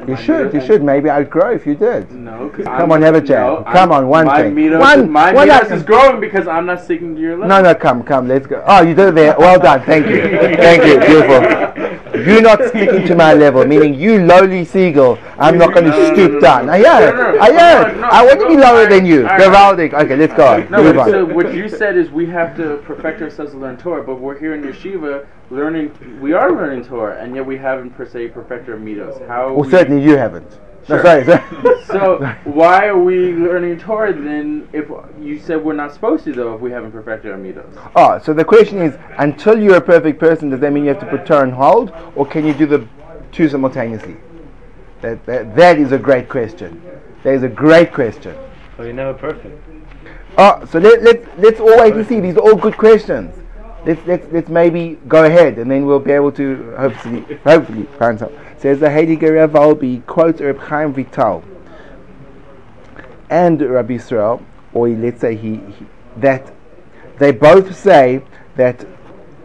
You 0.07 0.17
should. 0.17 0.53
You 0.53 0.61
should. 0.61 0.83
Maybe 0.83 1.09
I'd 1.09 1.31
grow 1.31 1.53
if 1.53 1.67
you 1.67 1.75
did. 1.75 2.11
No, 2.13 2.51
Come 2.51 2.69
I'm- 2.69 2.93
on, 2.93 3.03
have 3.03 3.15
a 3.15 3.21
chat. 3.21 3.39
no, 3.47 3.65
Come 3.65 3.91
I'm- 3.91 3.93
on, 3.93 4.09
one 4.09 4.27
my 4.27 4.43
thing. 4.43 4.79
One- 4.79 5.11
my 5.11 5.33
one 5.33 5.49
is 5.49 5.83
growing 5.83 6.21
because 6.21 6.47
I'm 6.47 6.67
not 6.67 6.83
sticking 6.83 7.15
to 7.17 7.21
your 7.21 7.33
level. 7.39 7.49
No, 7.49 7.63
no, 7.63 7.75
come, 7.75 8.03
come. 8.03 8.29
Let's 8.29 8.47
go. 8.47 8.63
Oh, 8.67 8.83
you 8.83 8.95
did 8.95 9.09
it 9.09 9.15
there. 9.15 9.35
Well 9.39 9.59
done. 9.59 9.83
Thank 9.83 10.07
you. 10.07 10.21
Thank 10.57 10.85
you. 10.85 10.99
Beautiful. 11.01 11.67
You're 12.21 12.43
not 12.43 12.63
sticking 12.69 13.07
to 13.07 13.15
my 13.15 13.35
level, 13.35 13.65
meaning 13.67 13.95
you 13.95 14.25
lowly 14.25 14.65
seagull. 14.65 15.19
I'm 15.39 15.59
not 15.59 15.73
going 15.75 15.85
to 15.85 15.91
No, 15.91 16.13
stoop 16.15 16.33
no, 16.33 16.41
down. 16.41 16.69
I 16.71 16.79
heard. 16.79 17.39
I 17.39 17.53
heard. 17.53 17.99
I 18.03 18.25
want 18.25 18.41
to 18.41 18.49
be 18.49 18.57
lower 18.57 18.87
than 18.89 19.05
you. 19.07 19.25
Gavaldic. 19.25 19.93
Okay, 19.93 20.17
let's 20.17 20.35
go 20.35 20.47
on. 20.47 20.71
No, 20.71 20.93
so 21.07 21.25
what 21.25 21.55
you 21.55 21.69
said 21.69 21.97
is 21.97 22.11
we 22.11 22.27
have 22.27 22.57
to 22.57 22.79
perfect 22.87 23.23
ourselves 23.23 23.53
to 23.53 23.59
learn 23.59 23.77
Torah, 23.77 24.03
but 24.03 24.17
we're 24.17 24.39
here 24.39 24.55
in 24.55 24.63
yeshiva 24.63 25.27
learning. 25.51 25.76
We 26.21 26.33
are 26.33 26.51
learning 26.53 26.85
Torah, 26.85 27.21
and 27.23 27.35
yet 27.35 27.45
we 27.45 27.57
haven't 27.59 27.91
per 27.91 28.07
se 28.07 28.29
perfected 28.29 28.71
our 28.75 28.81
midos. 28.81 29.27
How? 29.29 29.49
Well, 29.53 29.65
we- 29.65 29.71
certainly 29.71 30.03
you 30.03 30.17
haven't. 30.17 30.51
No, 30.89 30.97
Sure. 30.97 31.03
sorry. 31.05 31.25
sorry. 31.25 31.43
So 31.87 32.25
why 32.45 32.87
are 32.87 32.99
we 32.99 33.33
learning 33.33 33.79
Torah 33.79 34.13
then? 34.13 34.69
If 34.73 34.89
you 35.21 35.39
said 35.39 35.65
we're 35.65 35.73
not 35.73 35.93
supposed 35.93 36.25
to, 36.25 36.33
though, 36.33 36.55
if 36.55 36.61
we 36.61 36.71
haven't 36.71 36.93
perfected 36.93 37.31
our 37.33 37.39
midos. 37.39 37.67
Oh, 37.95 38.19
so 38.19 38.33
the 38.33 38.45
question 38.45 38.79
is, 38.83 38.97
until 39.19 39.61
you're 39.61 39.77
a 39.77 39.81
perfect 39.81 40.19
person, 40.21 40.51
does 40.51 40.61
that 40.61 40.73
mean 40.73 40.85
you 40.85 40.91
have 40.91 41.01
to 41.01 41.07
put 41.07 41.27
Torah 41.27 41.43
on 41.43 41.51
hold, 41.53 41.93
or 42.15 42.25
can 42.27 42.45
you 42.47 42.53
do 42.55 42.67
the 42.67 42.87
two 43.33 43.49
simultaneously? 43.49 44.17
That, 45.01 45.25
that, 45.27 45.55
that 45.57 45.79
is 45.79 45.93
a 45.93 45.99
great 45.99 46.29
question. 46.29 46.81
That 47.23 47.35
is 47.35 47.43
a 47.43 47.49
great 47.49 47.93
question. 47.93 48.37
But 48.77 48.85
you're 48.85 48.93
never 48.93 49.15
perfect. 49.15 49.63
Oh, 50.39 50.65
so 50.67 50.79
let, 50.79 51.03
let, 51.03 51.41
let's 51.41 51.61
all 51.61 51.79
wait 51.79 51.95
and 51.95 52.07
see. 52.07 52.21
These 52.21 52.37
are 52.37 52.41
all 52.41 52.57
good 52.57 52.77
questions. 52.77 53.35
Let's, 53.87 54.07
let's, 54.07 54.27
let's 54.33 54.49
maybe 54.49 54.99
go 55.07 55.25
ahead 55.25 55.59
and 55.59 55.71
then 55.71 55.87
we'll 55.87 56.01
be 56.01 56.13
able 56.13 56.33
to 56.33 56.75
hopefully 56.77 57.39
hopefully 57.45 57.85
find 57.99 58.19
some. 58.19 58.33
Says 58.59 58.81
the 58.81 58.87
Heiliger 58.89 59.37
Rav 59.37 59.53
Wolbe 59.53 60.05
quotes 60.07 60.41
Reb 60.41 60.59
Chaim 60.59 60.93
Vital 60.93 61.45
and 63.31 63.61
Rabbi 63.61 63.95
Israel, 63.95 64.43
or 64.73 64.89
let's 64.89 65.21
say 65.21 65.37
he, 65.37 65.57
he 65.57 65.87
that 66.17 66.53
they 67.19 67.31
both 67.31 67.77
say 67.77 68.23
that 68.57 68.85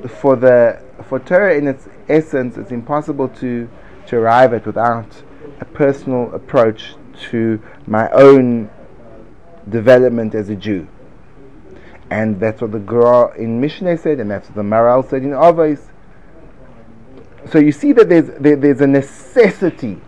for 0.07 0.35
the 0.35 0.81
for 1.07 1.19
Torah 1.19 1.55
in 1.55 1.67
its 1.67 1.87
essence, 2.07 2.57
it's 2.57 2.71
impossible 2.71 3.27
to, 3.27 3.69
to 4.07 4.17
arrive 4.17 4.53
at 4.53 4.65
without 4.65 5.23
a 5.59 5.65
personal 5.65 6.33
approach 6.33 6.95
to 7.29 7.61
my 7.85 8.09
own 8.11 8.69
development 9.69 10.33
as 10.33 10.49
a 10.49 10.55
Jew. 10.55 10.87
And 12.11 12.41
that's 12.41 12.61
what 12.61 12.73
the 12.73 12.79
Gra 12.79 13.33
in 13.37 13.61
Mishnah 13.61 13.97
said, 13.97 14.19
and 14.19 14.29
that's 14.29 14.49
what 14.49 14.55
the 14.55 14.63
Maharal 14.63 15.09
said 15.09 15.23
in 15.23 15.29
Avos. 15.29 15.79
So 17.49 17.57
you 17.57 17.71
see 17.71 17.93
that 17.93 18.09
there's, 18.09 18.27
there, 18.37 18.57
there's 18.57 18.81
a 18.81 18.87
necessity 18.87 19.99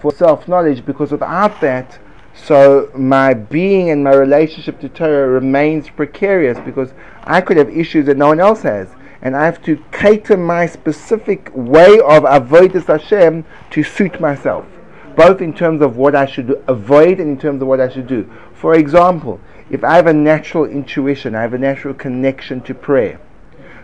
for 0.00 0.12
self 0.12 0.48
knowledge 0.48 0.84
because 0.84 1.12
without 1.12 1.60
that, 1.60 2.00
so 2.34 2.90
my 2.96 3.32
being 3.34 3.90
and 3.90 4.02
my 4.02 4.12
relationship 4.12 4.80
to 4.80 4.88
Torah 4.88 5.28
remains 5.28 5.88
precarious 5.88 6.58
because 6.64 6.94
I 7.22 7.40
could 7.40 7.56
have 7.58 7.68
issues 7.70 8.06
that 8.06 8.16
no 8.16 8.26
one 8.26 8.40
else 8.40 8.62
has. 8.62 8.88
And 9.22 9.36
I 9.36 9.44
have 9.44 9.62
to 9.62 9.80
cater 9.92 10.36
my 10.36 10.66
specific 10.66 11.48
way 11.54 12.00
of 12.00 12.24
avoiding 12.26 12.80
Hashem 12.82 13.44
to 13.70 13.82
suit 13.84 14.20
myself, 14.20 14.66
both 15.14 15.40
in 15.40 15.54
terms 15.54 15.80
of 15.80 15.96
what 15.96 16.16
I 16.16 16.26
should 16.26 16.60
avoid 16.66 17.20
and 17.20 17.30
in 17.30 17.38
terms 17.38 17.62
of 17.62 17.68
what 17.68 17.80
I 17.80 17.88
should 17.88 18.08
do. 18.08 18.28
For 18.52 18.74
example, 18.74 19.40
if 19.72 19.82
I 19.82 19.96
have 19.96 20.06
a 20.06 20.12
natural 20.12 20.66
intuition, 20.66 21.34
I 21.34 21.40
have 21.40 21.54
a 21.54 21.58
natural 21.58 21.94
connection 21.94 22.60
to 22.60 22.74
prayer. 22.74 23.18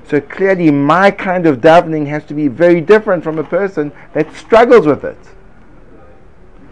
So 0.06 0.20
clearly, 0.20 0.70
my 0.70 1.10
kind 1.10 1.46
of 1.46 1.60
davening 1.60 2.06
has 2.06 2.24
to 2.26 2.34
be 2.34 2.46
very 2.46 2.80
different 2.80 3.24
from 3.24 3.38
a 3.38 3.44
person 3.44 3.90
that 4.12 4.32
struggles 4.34 4.86
with 4.86 5.02
it 5.04 5.18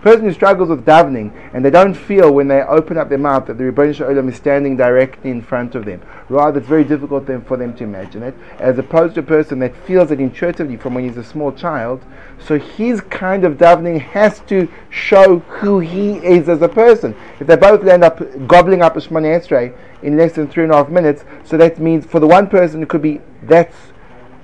person 0.07 0.25
who 0.25 0.33
struggles 0.33 0.69
with 0.69 0.87
davening 0.87 1.33
and 1.53 1.65
they 1.65 1.71
don't 1.71 1.95
feel 1.95 2.33
when 2.33 2.47
they 2.47 2.63
open 2.63 2.97
up 2.97 3.09
their 3.09 3.19
mouth 3.19 3.45
that 3.45 3.59
the 3.59 3.65
Ribbono 3.65 3.93
Shel 3.93 4.07
Olam 4.07 4.29
is 4.29 4.37
standing 4.37 4.77
directly 4.77 5.33
in 5.33 5.43
front 5.43 5.75
of 5.75 5.85
them. 5.85 6.01
Rather, 6.29 6.61
it's 6.61 6.69
very 6.69 6.85
difficult 6.85 7.27
for 7.45 7.57
them 7.57 7.75
to 7.75 7.83
imagine 7.83 8.23
it, 8.23 8.33
as 8.61 8.79
opposed 8.79 9.15
to 9.15 9.21
a 9.21 9.25
person 9.25 9.59
that 9.59 9.75
feels 9.85 10.13
it 10.13 10.21
intuitively 10.21 10.77
from 10.77 10.95
when 10.95 11.03
he's 11.03 11.17
a 11.17 11.25
small 11.25 11.51
child. 11.51 12.05
So 12.39 12.57
his 12.57 13.01
kind 13.01 13.45
of 13.45 13.55
davening 13.55 14.01
has 14.01 14.39
to 14.47 14.69
show 14.91 15.41
who 15.41 15.81
he 15.81 16.19
is 16.19 16.49
as 16.49 16.63
a 16.63 16.69
person. 16.69 17.17
If 17.41 17.49
they 17.49 17.57
both 17.57 17.85
end 17.85 18.05
up 18.05 18.21
gobbling 18.47 18.83
up 18.83 18.97
a 18.97 19.01
Shemona 19.01 19.41
Esrei 19.41 19.77
in 20.03 20.17
less 20.17 20.35
than 20.35 20.47
three 20.47 20.63
and 20.63 20.73
a 20.73 20.77
half 20.77 20.89
minutes, 20.89 21.25
so 21.43 21.57
that 21.57 21.81
means 21.81 22.07
for 22.07 22.21
the 22.21 22.29
one 22.29 22.47
person 22.47 22.81
it 22.81 22.89
could 22.89 23.03
be 23.03 23.21
that's 23.43 23.77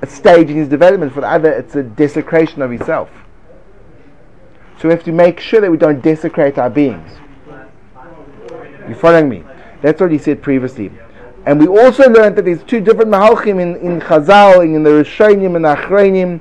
a 0.01 0.09
stage 0.09 0.51
in 0.51 0.57
his 0.57 0.69
development, 0.69 1.13
for 1.13 1.21
the 1.21 1.29
other 1.29 1.53
it's 1.53 1.77
a 1.77 1.85
desecration 1.85 2.63
of 2.63 2.73
himself. 2.73 3.09
So 4.83 4.89
we 4.89 4.95
have 4.95 5.05
to 5.05 5.13
make 5.13 5.39
sure 5.39 5.61
that 5.61 5.71
we 5.71 5.77
don't 5.77 6.03
desecrate 6.03 6.59
our 6.59 6.69
beings. 6.69 7.09
You 8.89 8.97
following 8.97 9.29
me? 9.29 9.45
That's 9.81 10.01
what 10.01 10.11
he 10.11 10.19
said 10.19 10.43
previously. 10.43 10.91
And 11.47 11.61
we 11.61 11.69
also 11.69 12.11
learned 12.11 12.35
that 12.35 12.47
there's 12.47 12.65
two 12.65 12.81
different 12.81 13.09
mahalchim 13.09 13.61
in, 13.61 13.77
in 13.77 14.01
Chazal, 14.01 14.65
in 14.65 14.83
the 14.83 14.91
Rishonim 14.91 15.55
and 15.55 15.65
Achronim. 15.65 16.41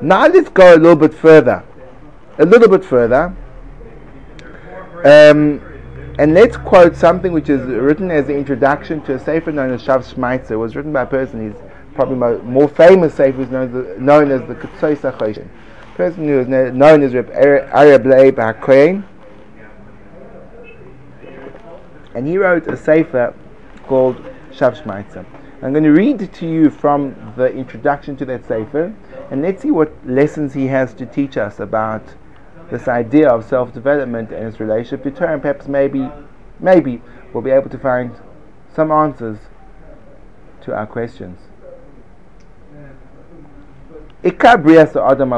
Now 0.00 0.26
let's 0.26 0.48
go 0.48 0.74
a 0.74 0.78
little 0.78 0.96
bit 0.96 1.14
further. 1.14 1.62
A 2.38 2.44
little 2.44 2.68
bit 2.68 2.84
further. 2.84 3.36
Um, 5.04 5.62
and 6.18 6.34
let's 6.34 6.56
quote 6.56 6.96
something 6.96 7.32
which 7.32 7.48
is 7.48 7.60
written 7.60 8.10
as 8.10 8.26
the 8.26 8.36
introduction 8.36 9.00
to 9.02 9.14
a 9.14 9.18
sefer 9.20 9.52
known 9.52 9.70
as 9.70 9.80
Shav 9.84 10.12
Shmaitzer. 10.12 10.50
It 10.50 10.56
was 10.56 10.74
written 10.74 10.92
by 10.92 11.02
a 11.02 11.06
person, 11.06 11.52
he's 11.52 11.62
probably 11.94 12.16
more, 12.42 12.66
famous 12.66 13.14
sefer, 13.14 13.46
known 13.96 14.32
as 14.32 14.40
the, 14.48 14.56
Ketzos 14.56 15.02
HaChoshen 15.08 15.48
person 16.00 16.24
who 16.24 16.40
is 16.40 16.48
known 16.48 17.02
as 17.02 17.14
Arab 17.14 18.06
Leib 18.06 18.36
HaKohen. 18.36 19.04
And 22.14 22.26
he 22.26 22.38
wrote 22.38 22.66
a 22.68 22.76
sefer 22.76 23.34
called 23.86 24.16
Shav. 24.50 25.26
I'm 25.62 25.72
going 25.74 25.84
to 25.84 25.90
read 25.90 26.32
to 26.32 26.46
you 26.48 26.70
from 26.70 27.34
the 27.36 27.52
introduction 27.52 28.16
to 28.16 28.24
that 28.24 28.46
sefer, 28.46 28.94
and 29.30 29.42
let's 29.42 29.60
see 29.60 29.70
what 29.70 29.92
lessons 30.06 30.54
he 30.54 30.68
has 30.68 30.94
to 30.94 31.04
teach 31.04 31.36
us 31.36 31.60
about 31.60 32.14
this 32.70 32.88
idea 32.88 33.28
of 33.28 33.44
self-development 33.44 34.32
and 34.32 34.46
its 34.48 34.58
relationship 34.58 35.02
to 35.02 35.10
Torah. 35.10 35.34
And 35.34 35.42
perhaps 35.42 35.68
maybe, 35.68 36.08
maybe 36.60 37.02
we'll 37.34 37.42
be 37.42 37.50
able 37.50 37.68
to 37.68 37.78
find 37.78 38.16
some 38.74 38.90
answers 38.90 39.36
to 40.62 40.74
our 40.74 40.86
questions. 40.86 41.49
Adam 44.22 45.30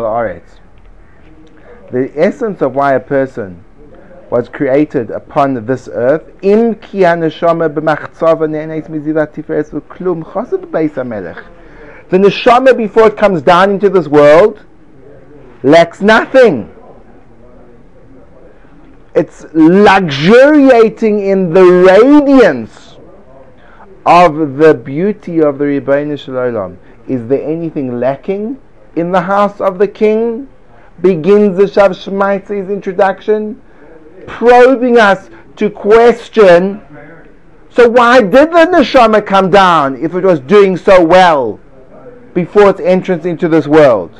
The 1.92 2.12
essence 2.16 2.62
of 2.62 2.74
why 2.74 2.94
a 2.94 3.00
person 3.00 3.64
was 4.28 4.48
created 4.48 5.10
upon 5.10 5.66
this 5.66 5.88
earth, 5.92 6.24
im 6.42 6.74
ki 6.76 7.00
haneshama 7.00 7.72
b'machtzava 7.72 8.48
mizivat 8.88 9.34
tiferes 9.34 9.70
v'klum. 9.70 10.24
The 12.08 12.18
neshama 12.18 12.76
before 12.76 13.06
it 13.08 13.16
comes 13.16 13.42
down 13.42 13.70
into 13.70 13.88
this 13.88 14.08
world 14.08 14.64
lacks 15.62 16.00
nothing. 16.00 16.74
It's 19.14 19.44
luxuriating 19.52 21.20
in 21.20 21.52
the 21.52 21.64
radiance 21.64 22.96
of 24.04 24.56
the 24.56 24.74
beauty 24.74 25.40
of 25.40 25.58
the 25.58 25.66
Ribbono 25.66 26.18
Shel 26.18 26.34
Olam. 26.34 26.78
Is 27.06 27.28
there 27.28 27.42
anything 27.42 28.00
lacking? 28.00 28.58
In 28.96 29.12
the 29.12 29.22
house 29.22 29.60
of 29.60 29.78
the 29.78 29.88
king 29.88 30.48
begins 31.00 31.56
the 31.56 31.64
Shav 31.64 31.90
Shmaitz's 31.90 32.70
introduction, 32.70 33.60
probing 34.26 34.98
us 34.98 35.30
to 35.56 35.70
question 35.70 36.80
so 37.74 37.88
why 37.88 38.20
did 38.20 38.50
the 38.50 38.66
neshama 38.66 39.24
come 39.24 39.50
down 39.50 39.96
if 39.96 40.14
it 40.14 40.24
was 40.24 40.40
doing 40.40 40.76
so 40.76 41.02
well 41.02 41.58
before 42.34 42.68
its 42.68 42.80
entrance 42.80 43.24
into 43.24 43.48
this 43.48 43.66
world? 43.66 44.10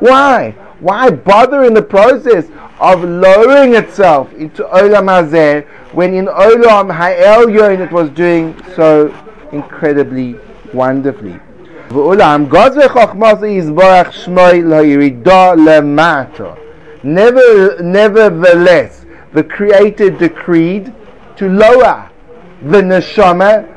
Why? 0.00 0.50
Why 0.80 1.10
bother 1.10 1.62
in 1.62 1.72
the 1.72 1.82
process 1.82 2.48
of 2.80 3.04
lowering 3.04 3.74
itself 3.74 4.32
into 4.34 4.64
Olam 4.64 5.06
Hazeh 5.06 5.64
when 5.94 6.14
in 6.14 6.26
Olam 6.26 6.92
Ha'elyon 6.92 7.80
it 7.80 7.92
was 7.92 8.10
doing 8.10 8.60
so 8.74 9.14
incredibly 9.52 10.34
wonderfully? 10.74 11.38
Never 11.88 12.16
nevertheless, 17.82 19.06
the 19.32 19.44
Creator 19.44 20.10
decreed 20.10 20.92
to 21.36 21.48
lower 21.48 22.10
the 22.62 22.82
neshama 22.82 23.68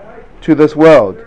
to 0.42 0.56
this 0.56 0.76
world. 0.76 1.24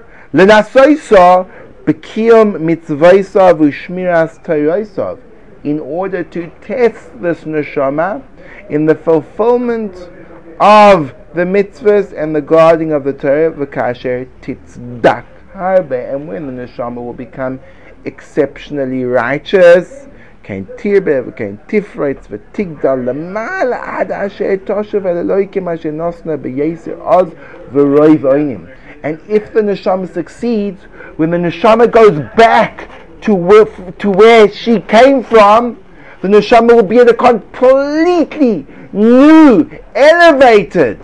In 5.65 5.81
order 5.81 6.25
to 6.25 6.51
test 6.63 7.23
this 7.23 7.45
neshama 7.45 8.23
in 8.69 8.87
the 8.87 8.97
fulfillment 8.97 10.11
of 10.59 11.15
the 11.35 11.45
mitzvahs 11.45 12.13
and 12.13 12.35
the 12.35 12.41
guarding 12.41 12.91
of 12.93 13.05
the 13.05 13.13
Torah, 13.13 13.53
v'kasher 13.53 14.27
titzdak 14.43 15.25
harbe, 15.53 16.15
and 16.15 16.29
when 16.29 16.47
the 16.47 16.67
neshama 16.67 16.97
will 16.97 17.13
become 17.13 17.61
exceptionally 18.05 19.05
righteous, 19.05 20.09
kein 20.43 20.67
tirbe, 20.77 21.37
kein 21.37 21.59
tifretz, 21.69 22.27
v'tigdal 22.29 23.05
lemal 23.05 23.73
ad 23.75 24.11
asher 24.11 24.57
toshev 24.59 25.05
eloikim 25.05 25.73
asher 25.73 25.93
nosna 25.93 26.37
b'yesir 26.37 26.99
oz 27.01 27.29
v'roi 27.73 28.17
v'oinim. 28.17 28.77
And 29.03 29.21
if 29.29 29.53
the 29.53 29.61
neshama 29.61 30.13
succeeds, 30.13 30.83
when 31.17 31.31
the 31.31 31.39
neshama 31.39 31.91
goes 31.91 32.19
back 32.37 32.89
to 33.23 33.35
where, 33.35 33.65
to 33.65 34.11
where 34.11 34.51
she 34.51 34.81
came 34.81 35.23
from, 35.23 35.83
the 36.23 36.29
neshama 36.29 36.75
will 36.75 36.83
be 36.83 36.99
at 36.99 37.09
a 37.09 37.15
completely 37.15 38.67
new, 38.93 39.71
elevated, 39.95 41.01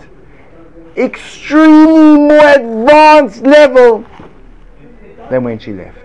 extremely 0.95 2.17
more 2.19 2.47
advanced 2.47 3.41
level 3.43 4.05
than 5.29 5.43
when 5.43 5.59
she 5.59 5.73
left. 5.73 5.97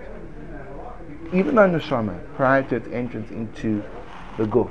Even 1.33 1.54
though 1.54 1.69
neshama, 1.69 2.19
prior 2.37 2.62
to 2.64 2.76
its 2.76 2.88
entrance 2.88 3.31
into 3.31 3.83
the 4.38 4.45
guf, 4.45 4.71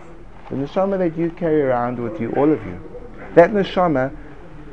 the 0.50 0.56
neshama 0.56 0.98
that 0.98 1.18
you 1.18 1.32
carry 1.32 1.62
around 1.62 2.00
with 2.00 2.22
you, 2.22 2.32
all 2.32 2.52
of 2.52 2.64
you, 2.66 2.80
that 3.36 3.52
neshama 3.52 4.16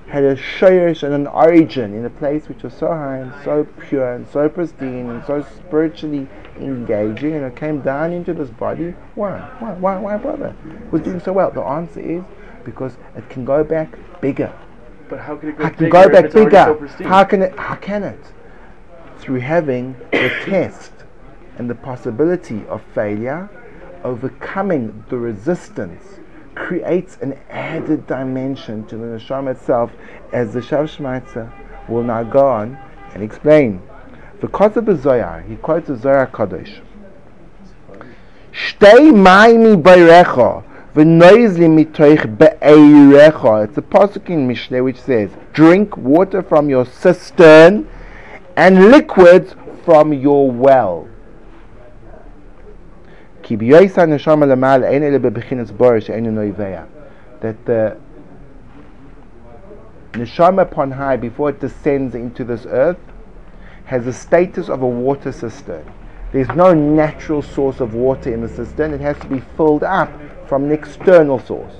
had 0.08 0.24
a 0.24 0.36
shayrish 0.36 1.02
and 1.04 1.14
an 1.14 1.26
origin 1.28 1.94
in 1.94 2.04
a 2.04 2.10
place 2.10 2.48
which 2.48 2.62
was 2.64 2.74
so 2.74 2.88
high 2.88 3.18
and 3.18 3.32
so 3.44 3.64
pure 3.88 4.14
and 4.14 4.26
so 4.28 4.48
pristine 4.48 5.08
and 5.08 5.24
so 5.24 5.40
spiritually 5.56 6.28
engaging, 6.58 7.34
and 7.34 7.44
it 7.44 7.56
came 7.56 7.80
down 7.80 8.12
into 8.12 8.34
this 8.34 8.50
body. 8.50 8.94
Why? 9.14 9.38
Why? 9.60 9.72
Why? 9.74 9.98
Why, 9.98 10.16
brother? 10.16 10.54
It 10.84 10.92
was 10.92 11.02
doing 11.02 11.20
so 11.20 11.32
well. 11.32 11.50
The 11.50 11.62
answer 11.62 12.00
is 12.00 12.24
because 12.64 12.96
it 13.16 13.28
can 13.30 13.44
go 13.44 13.64
back 13.64 13.96
bigger. 14.20 14.52
But 15.08 15.20
how 15.20 15.36
can 15.36 15.50
it 15.50 15.58
go, 15.58 15.66
it 15.66 15.76
can 15.76 15.88
go 15.88 16.08
back 16.08 16.32
bigger? 16.32 16.88
So 16.98 17.04
how 17.04 17.24
can 17.24 17.42
it? 17.42 17.58
How 17.58 17.76
can 17.76 18.02
it? 18.02 18.20
Through 19.20 19.40
having 19.40 19.94
the 20.10 20.30
test 20.44 20.92
and 21.58 21.68
the 21.68 21.74
possibility 21.74 22.66
of 22.68 22.82
failure, 22.94 23.48
overcoming 24.02 25.04
the 25.10 25.16
resistance 25.16 26.20
creates 26.54 27.18
an 27.20 27.38
added 27.50 28.06
dimension 28.06 28.86
to 28.86 28.96
the 28.96 29.04
neshama 29.04 29.52
itself, 29.52 29.92
as 30.32 30.52
the 30.52 30.60
Shav 30.60 30.84
Shmaitzer 30.96 31.52
will 31.88 32.02
now 32.02 32.22
go 32.22 32.46
on 32.48 32.78
and 33.14 33.22
explain. 33.22 33.82
Because 34.40 34.76
of 34.76 34.86
the 34.86 35.44
he 35.46 35.56
quotes 35.56 35.88
the 35.88 35.96
Zohar 35.96 36.26
Kadosh. 36.26 36.80
Shtei 38.52 39.12
maimi 39.12 39.80
bayrecha 39.80 40.64
v'noizli 40.94 41.68
mitoich 41.68 42.38
be'eirecha. 42.38 43.64
It's 43.64 43.78
a 43.78 43.82
pasuk 43.82 44.30
in 44.30 44.48
Mishneh 44.48 44.82
which 44.82 45.00
says, 45.00 45.30
drink 45.52 45.96
water 45.96 46.42
from 46.42 46.70
your 46.70 46.86
cistern 46.86 47.86
and 48.56 48.90
liquids 48.90 49.54
from 49.84 50.12
your 50.12 50.50
well. 50.50 51.08
That 57.40 57.64
the 57.64 57.96
neshama 60.12 60.62
upon 60.62 60.90
high, 60.92 61.16
before 61.16 61.50
it 61.50 61.60
descends 61.60 62.14
into 62.14 62.44
this 62.44 62.66
earth, 62.66 62.98
has 63.86 64.04
the 64.04 64.12
status 64.12 64.68
of 64.68 64.82
a 64.82 64.86
water 64.86 65.32
cistern. 65.32 65.84
There's 66.32 66.48
no 66.48 66.72
natural 66.72 67.42
source 67.42 67.80
of 67.80 67.94
water 67.94 68.32
in 68.32 68.40
the 68.40 68.48
cistern. 68.48 68.92
It 68.94 69.00
has 69.00 69.18
to 69.18 69.26
be 69.26 69.40
filled 69.56 69.82
up 69.82 70.12
from 70.46 70.64
an 70.64 70.72
external 70.72 71.40
source 71.40 71.74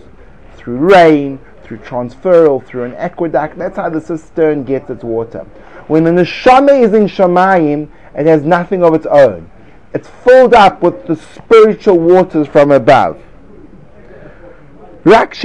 through 0.56 0.78
rain, 0.78 1.38
through 1.70 1.78
transferal, 1.78 2.66
through 2.66 2.82
an 2.82 2.94
aqueduct. 2.94 3.56
That's 3.56 3.76
how 3.76 3.88
the 3.88 4.00
cistern 4.00 4.64
gets 4.64 4.90
its 4.90 5.04
water. 5.04 5.46
When 5.86 6.02
the 6.02 6.10
neshama 6.10 6.82
is 6.82 6.92
in 6.94 7.04
Shamayim, 7.04 7.88
it 8.16 8.26
has 8.26 8.42
nothing 8.42 8.82
of 8.82 8.92
its 8.92 9.06
own. 9.06 9.48
It's 9.94 10.08
filled 10.24 10.52
up 10.52 10.82
with 10.82 11.06
the 11.06 11.14
spiritual 11.14 12.00
waters 12.00 12.48
from 12.48 12.72
above. 12.72 13.22
And 15.04 15.14
therefore 15.14 15.36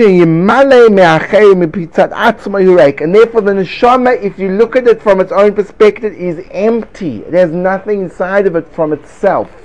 the 3.42 3.54
neshama, 3.54 4.20
if 4.20 4.40
you 4.40 4.50
look 4.50 4.76
at 4.76 4.88
it 4.88 5.04
from 5.04 5.22
its 5.22 5.32
own 5.32 5.54
perspective, 5.54 6.12
is 6.12 6.44
empty. 6.50 7.20
It 7.20 7.34
has 7.36 7.52
nothing 7.52 8.02
inside 8.02 8.48
of 8.48 8.56
it 8.56 8.68
from 8.70 8.94
itself. 8.94 9.65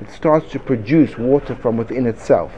it 0.00 0.10
starts 0.10 0.50
to 0.52 0.58
produce 0.58 1.18
water 1.18 1.54
from 1.54 1.76
within 1.76 2.06
itself. 2.06 2.52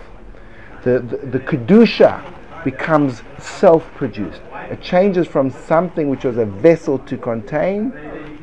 The, 0.85 1.01
the, 1.01 1.17
the 1.17 1.41
Kedusha 1.41 2.23
becomes 2.65 3.23
self 3.39 3.85
produced. 3.95 4.41
It 4.53 4.81
changes 4.81 5.27
from 5.27 5.51
something 5.51 6.09
which 6.09 6.25
was 6.25 6.39
a 6.39 6.47
vessel 6.47 6.99
to 7.01 7.17
contain 7.17 7.93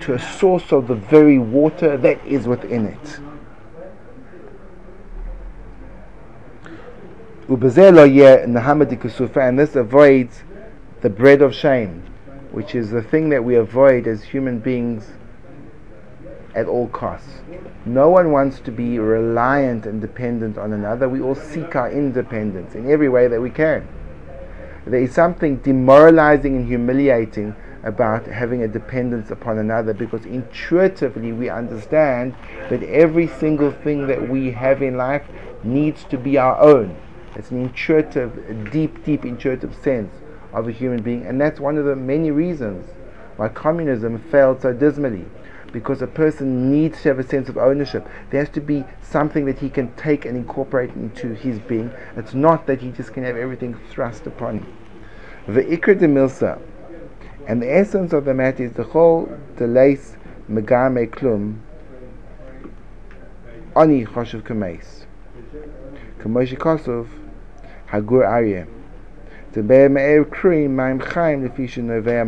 to 0.02 0.14
a 0.14 0.20
source 0.20 0.72
of 0.72 0.88
the 0.88 0.96
very 0.96 1.38
water 1.38 1.98
that 1.98 2.26
is 2.26 2.48
within 2.48 2.86
it. 2.86 3.20
and 9.48 9.58
this 9.58 9.76
avoids 9.76 10.44
the 11.02 11.10
bread 11.10 11.42
of 11.42 11.56
shame, 11.56 12.04
which 12.52 12.76
is 12.76 12.92
the 12.92 13.02
thing 13.02 13.30
that 13.30 13.44
we 13.44 13.56
avoid 13.56 14.06
as 14.06 14.24
human 14.24 14.60
beings 14.60 15.08
at 16.56 16.68
all 16.68 16.88
costs. 16.90 17.42
No 17.86 18.10
one 18.10 18.32
wants 18.32 18.60
to 18.62 18.72
be 18.72 19.00
reliant 19.00 19.86
and 19.86 20.02
dependent 20.02 20.58
on 20.58 20.74
another. 20.74 21.08
We 21.08 21.22
all 21.22 21.36
seek 21.36 21.76
our 21.76 21.92
independence 21.92 22.76
in 22.76 22.90
every 22.90 23.10
way 23.10 23.28
that 23.28 23.42
we 23.42 23.50
can. 23.50 23.88
There 24.86 25.02
is 25.02 25.14
something 25.14 25.58
demoralizing 25.58 26.56
and 26.56 26.68
humiliating 26.68 27.56
about 27.84 28.26
having 28.26 28.64
a 28.64 28.68
dependence 28.68 29.32
upon 29.32 29.58
another 29.58 29.94
because 29.94 30.26
intuitively 30.26 31.32
we 31.32 31.50
understand 31.50 32.36
that 32.70 32.84
every 32.84 33.28
single 33.28 33.72
thing 33.72 34.08
that 34.08 34.30
we 34.30 34.52
have 34.52 34.82
in 34.82 34.98
life 34.98 35.24
needs 35.64 36.04
to 36.06 36.18
be 36.18 36.38
our 36.38 36.60
own. 36.60 36.98
It's 37.36 37.52
an 37.52 37.62
intuitive, 37.62 38.72
deep, 38.72 39.04
deep 39.06 39.24
intuitive 39.24 39.76
sense 39.76 40.14
of 40.52 40.68
a 40.68 40.72
human 40.72 41.02
being, 41.02 41.26
and 41.26 41.40
that's 41.40 41.60
one 41.60 41.78
of 41.78 41.86
the 41.86 41.96
many 41.96 42.32
reasons 42.32 42.86
why 43.38 43.48
communism 43.48 44.20
failed 44.30 44.62
so 44.62 44.74
dismally. 44.74 45.26
Because 45.72 46.02
a 46.02 46.08
person 46.08 46.72
needs 46.72 47.04
to 47.04 47.10
have 47.10 47.20
a 47.20 47.24
sense 47.24 47.48
of 47.48 47.58
ownership. 47.58 48.08
There 48.32 48.40
has 48.40 48.50
to 48.50 48.62
be 48.62 48.84
something 49.02 49.46
that 49.46 49.60
he 49.60 49.70
can 49.70 49.94
take 49.96 50.26
and 50.26 50.36
incorporate 50.36 50.92
into 50.96 51.34
his 51.34 51.60
being. 51.60 51.92
It's 52.16 52.34
not 52.34 52.66
that 52.68 52.82
he 52.82 52.92
just 52.92 53.14
can 53.14 53.24
have 53.24 53.38
everything 53.38 53.76
thrust 53.90 54.26
upon 54.26 54.60
him. 54.60 54.78
The 55.48 55.64
ikra 55.64 56.00
de 56.00 56.08
milsa, 56.08 56.60
and 57.48 57.62
the 57.62 57.72
essence 57.72 58.14
of 58.14 58.26
the 58.26 58.34
matter 58.34 58.64
is 58.64 58.74
the 58.74 58.84
whole 58.84 59.32
delays 59.58 60.18
megame 60.50 61.10
klum, 61.10 61.60
ani 63.76 64.06
choshev 64.06 64.44
kameis. 64.44 65.06
Kamoshi 66.20 66.58
kosov, 66.58 67.08
HaGur 67.92 68.28
Aryeh. 68.28 68.68
The 69.54 69.64
Be'er 69.64 69.90
Me'er 69.90 70.26
Krim 70.26 70.76
Maim 70.76 71.00
Chaim 71.00 71.48
Lefi 71.48 71.66
Shenovea 71.66 72.28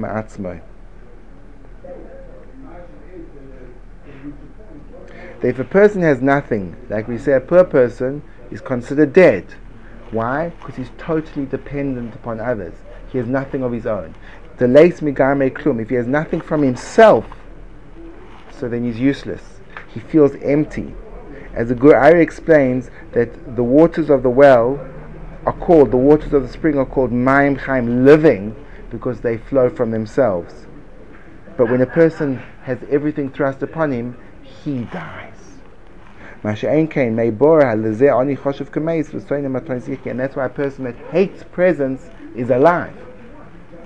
Ma'atzmai. 5.41 5.49
if 5.49 5.59
a 5.59 5.63
person 5.63 6.01
has 6.01 6.21
nothing, 6.21 6.75
like 6.89 7.07
we 7.07 7.17
say 7.17 7.33
a 7.33 7.39
poor 7.39 7.63
person 7.63 8.21
is 8.51 8.61
considered 8.61 9.13
dead. 9.13 9.45
Why? 10.11 10.49
Because 10.49 10.75
he's 10.75 10.91
totally 10.97 11.45
dependent 11.45 12.15
upon 12.15 12.39
others. 12.39 12.73
He 13.11 13.17
has 13.17 13.27
nothing 13.27 13.63
of 13.63 13.71
his 13.71 13.85
own. 13.85 14.15
The 14.57 14.67
lace 14.67 14.99
migame 14.99 15.51
klum, 15.51 15.81
if 15.81 15.89
he 15.89 15.95
has 15.95 16.07
nothing 16.07 16.41
from 16.41 16.61
himself, 16.61 17.25
so 18.51 18.67
then 18.69 18.83
he's 18.83 18.99
useless. 18.99 19.59
He 19.93 19.99
feels 19.99 20.35
empty. 20.41 20.93
As 21.53 21.69
the 21.69 21.75
Gur 21.75 21.93
Aryeh 21.93 22.21
explains 22.21 22.89
that 23.13 23.55
the 23.55 23.63
waters 23.63 24.09
of 24.09 24.23
the 24.23 24.29
well 24.29 24.79
are 25.45 25.53
called, 25.53 25.91
the 25.91 25.97
waters 25.97 26.33
of 26.33 26.43
the 26.43 26.47
spring 26.47 26.77
are 26.77 26.85
called 26.85 27.11
Maim 27.11 27.55
Chaim, 27.55 28.05
living, 28.05 28.55
because 28.89 29.21
they 29.21 29.37
flow 29.37 29.69
from 29.69 29.91
themselves. 29.91 30.67
But 31.57 31.69
when 31.69 31.81
a 31.81 31.85
person 31.85 32.37
has 32.63 32.77
everything 32.89 33.31
thrust 33.31 33.63
upon 33.63 33.91
him, 33.91 34.17
he 34.63 34.83
dies. 34.85 35.33
And 36.43 36.57
that's 40.19 40.35
why 40.35 40.45
a 40.45 40.49
person 40.49 40.83
that 40.85 40.95
hates 41.11 41.43
presence 41.51 42.09
is 42.35 42.49
alive. 42.49 42.95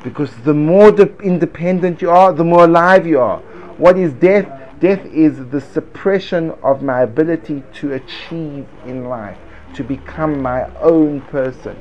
Because 0.04 0.32
the 0.44 0.54
more 0.54 0.92
de- 0.92 1.18
independent 1.20 2.02
you 2.02 2.10
are, 2.12 2.32
the 2.32 2.44
more 2.44 2.66
alive 2.66 3.06
you 3.08 3.20
are. 3.20 3.40
What 3.78 3.98
is 3.98 4.14
death? 4.14 4.48
Death 4.80 5.06
is 5.06 5.50
the 5.50 5.60
suppression 5.60 6.52
of 6.64 6.82
my 6.82 7.02
ability 7.02 7.64
to 7.74 7.94
achieve 7.94 8.68
in 8.86 9.06
life 9.06 9.38
to 9.74 9.84
become 9.84 10.42
my 10.42 10.70
own 10.78 11.22
person. 11.22 11.76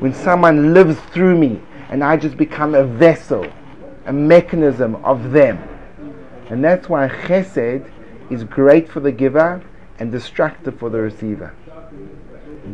When 0.00 0.14
someone 0.14 0.72
lives 0.74 0.98
through 1.12 1.36
me 1.38 1.60
and 1.90 2.02
I 2.02 2.16
just 2.16 2.36
become 2.36 2.74
a 2.74 2.84
vessel, 2.84 3.46
a 4.06 4.12
mechanism 4.12 4.96
of 5.04 5.32
them. 5.32 5.58
And 6.52 6.62
that's 6.62 6.86
why 6.86 7.08
chesed 7.08 7.90
is 8.28 8.44
great 8.44 8.86
for 8.86 9.00
the 9.00 9.10
giver 9.10 9.62
and 9.98 10.12
destructive 10.12 10.78
for 10.78 10.90
the 10.90 11.00
receiver. 11.00 11.54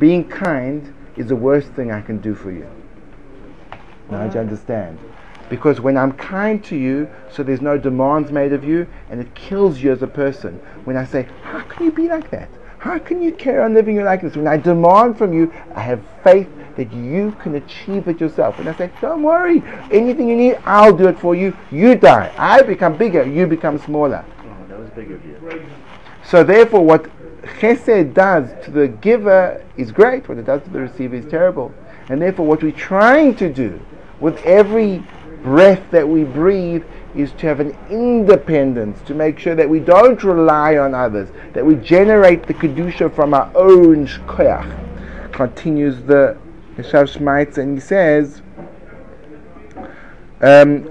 Being 0.00 0.28
kind 0.28 0.92
is 1.16 1.28
the 1.28 1.36
worst 1.36 1.68
thing 1.74 1.92
I 1.92 2.00
can 2.00 2.18
do 2.18 2.34
for 2.34 2.50
you. 2.50 2.68
Now 4.10 4.26
do 4.26 4.34
you 4.34 4.40
understand? 4.40 4.98
Because 5.48 5.80
when 5.80 5.96
I'm 5.96 6.10
kind 6.14 6.62
to 6.64 6.74
you, 6.74 7.08
so 7.30 7.44
there's 7.44 7.60
no 7.60 7.78
demands 7.78 8.32
made 8.32 8.52
of 8.52 8.64
you, 8.64 8.88
and 9.10 9.20
it 9.20 9.32
kills 9.36 9.78
you 9.78 9.92
as 9.92 10.02
a 10.02 10.08
person. 10.08 10.54
When 10.82 10.96
I 10.96 11.04
say, 11.04 11.28
How 11.44 11.60
can 11.60 11.84
you 11.84 11.92
be 11.92 12.08
like 12.08 12.30
that? 12.32 12.48
How 12.78 12.98
can 12.98 13.22
you 13.22 13.30
carry 13.30 13.62
on 13.62 13.74
living 13.74 13.94
your 13.94 14.04
life 14.04 14.24
like 14.24 14.32
this? 14.32 14.36
When 14.36 14.48
I 14.48 14.56
demand 14.56 15.16
from 15.16 15.32
you, 15.32 15.52
I 15.76 15.82
have 15.82 16.02
faith 16.24 16.48
that 16.78 16.92
you 16.92 17.32
can 17.42 17.56
achieve 17.56 18.06
it 18.06 18.20
yourself. 18.20 18.60
And 18.60 18.68
I 18.68 18.74
say, 18.74 18.90
don't 19.00 19.24
worry, 19.24 19.64
anything 19.90 20.28
you 20.28 20.36
need, 20.36 20.58
I'll 20.64 20.96
do 20.96 21.08
it 21.08 21.18
for 21.18 21.34
you. 21.34 21.54
You 21.72 21.96
die. 21.96 22.32
I 22.38 22.62
become 22.62 22.96
bigger, 22.96 23.26
you 23.26 23.48
become 23.48 23.78
smaller. 23.80 24.24
Oh, 24.38 24.68
that 24.68 24.78
was 24.78 24.88
big 24.90 25.10
of 25.10 25.24
you. 25.26 25.66
So 26.24 26.44
therefore, 26.44 26.84
what 26.84 27.10
chesed 27.58 28.14
does 28.14 28.48
to 28.64 28.70
the 28.70 28.86
giver 28.86 29.64
is 29.76 29.90
great. 29.90 30.28
What 30.28 30.38
it 30.38 30.46
does 30.46 30.62
to 30.62 30.70
the 30.70 30.80
receiver 30.80 31.16
is 31.16 31.26
terrible. 31.26 31.74
And 32.08 32.22
therefore, 32.22 32.46
what 32.46 32.62
we're 32.62 32.70
trying 32.70 33.34
to 33.36 33.52
do 33.52 33.80
with 34.20 34.40
every 34.44 35.04
breath 35.42 35.82
that 35.90 36.08
we 36.08 36.22
breathe 36.22 36.84
is 37.16 37.32
to 37.32 37.46
have 37.46 37.58
an 37.58 37.76
independence, 37.90 39.00
to 39.06 39.14
make 39.14 39.40
sure 39.40 39.56
that 39.56 39.68
we 39.68 39.80
don't 39.80 40.22
rely 40.22 40.76
on 40.76 40.94
others, 40.94 41.28
that 41.54 41.66
we 41.66 41.74
generate 41.74 42.46
the 42.46 42.54
Kedusha 42.54 43.12
from 43.12 43.34
our 43.34 43.50
own 43.56 44.06
shkoyach. 44.06 45.32
Continues 45.32 46.00
the 46.02 46.36
Yeshav 46.78 47.12
Shmaitz 47.12 47.58
and 47.58 47.74
he 47.74 47.80
says, 47.80 48.40
um, 50.40 50.84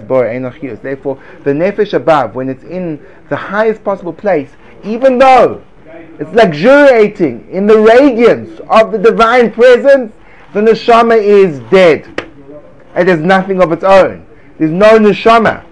bor. 0.00 0.24
Therefore, 0.82 1.22
the 1.44 1.50
nefesh 1.50 1.92
above, 1.92 2.34
when 2.34 2.48
it's 2.48 2.64
in 2.64 3.04
the 3.28 3.36
highest 3.36 3.84
possible 3.84 4.14
place, 4.14 4.50
even 4.82 5.18
though 5.18 5.62
it's 6.18 6.30
luxuriating 6.32 7.46
in 7.50 7.66
the 7.66 7.78
radiance 7.78 8.58
of 8.70 8.92
the 8.92 8.98
divine 8.98 9.52
presence, 9.52 10.14
the 10.54 10.60
neshama 10.60 11.22
is 11.22 11.60
dead. 11.70 12.06
It 12.96 13.08
has 13.08 13.20
nothing 13.20 13.62
of 13.62 13.72
its 13.72 13.84
own. 13.84 14.26
There's 14.58 14.70
no 14.70 14.98
neshama. 14.98 15.66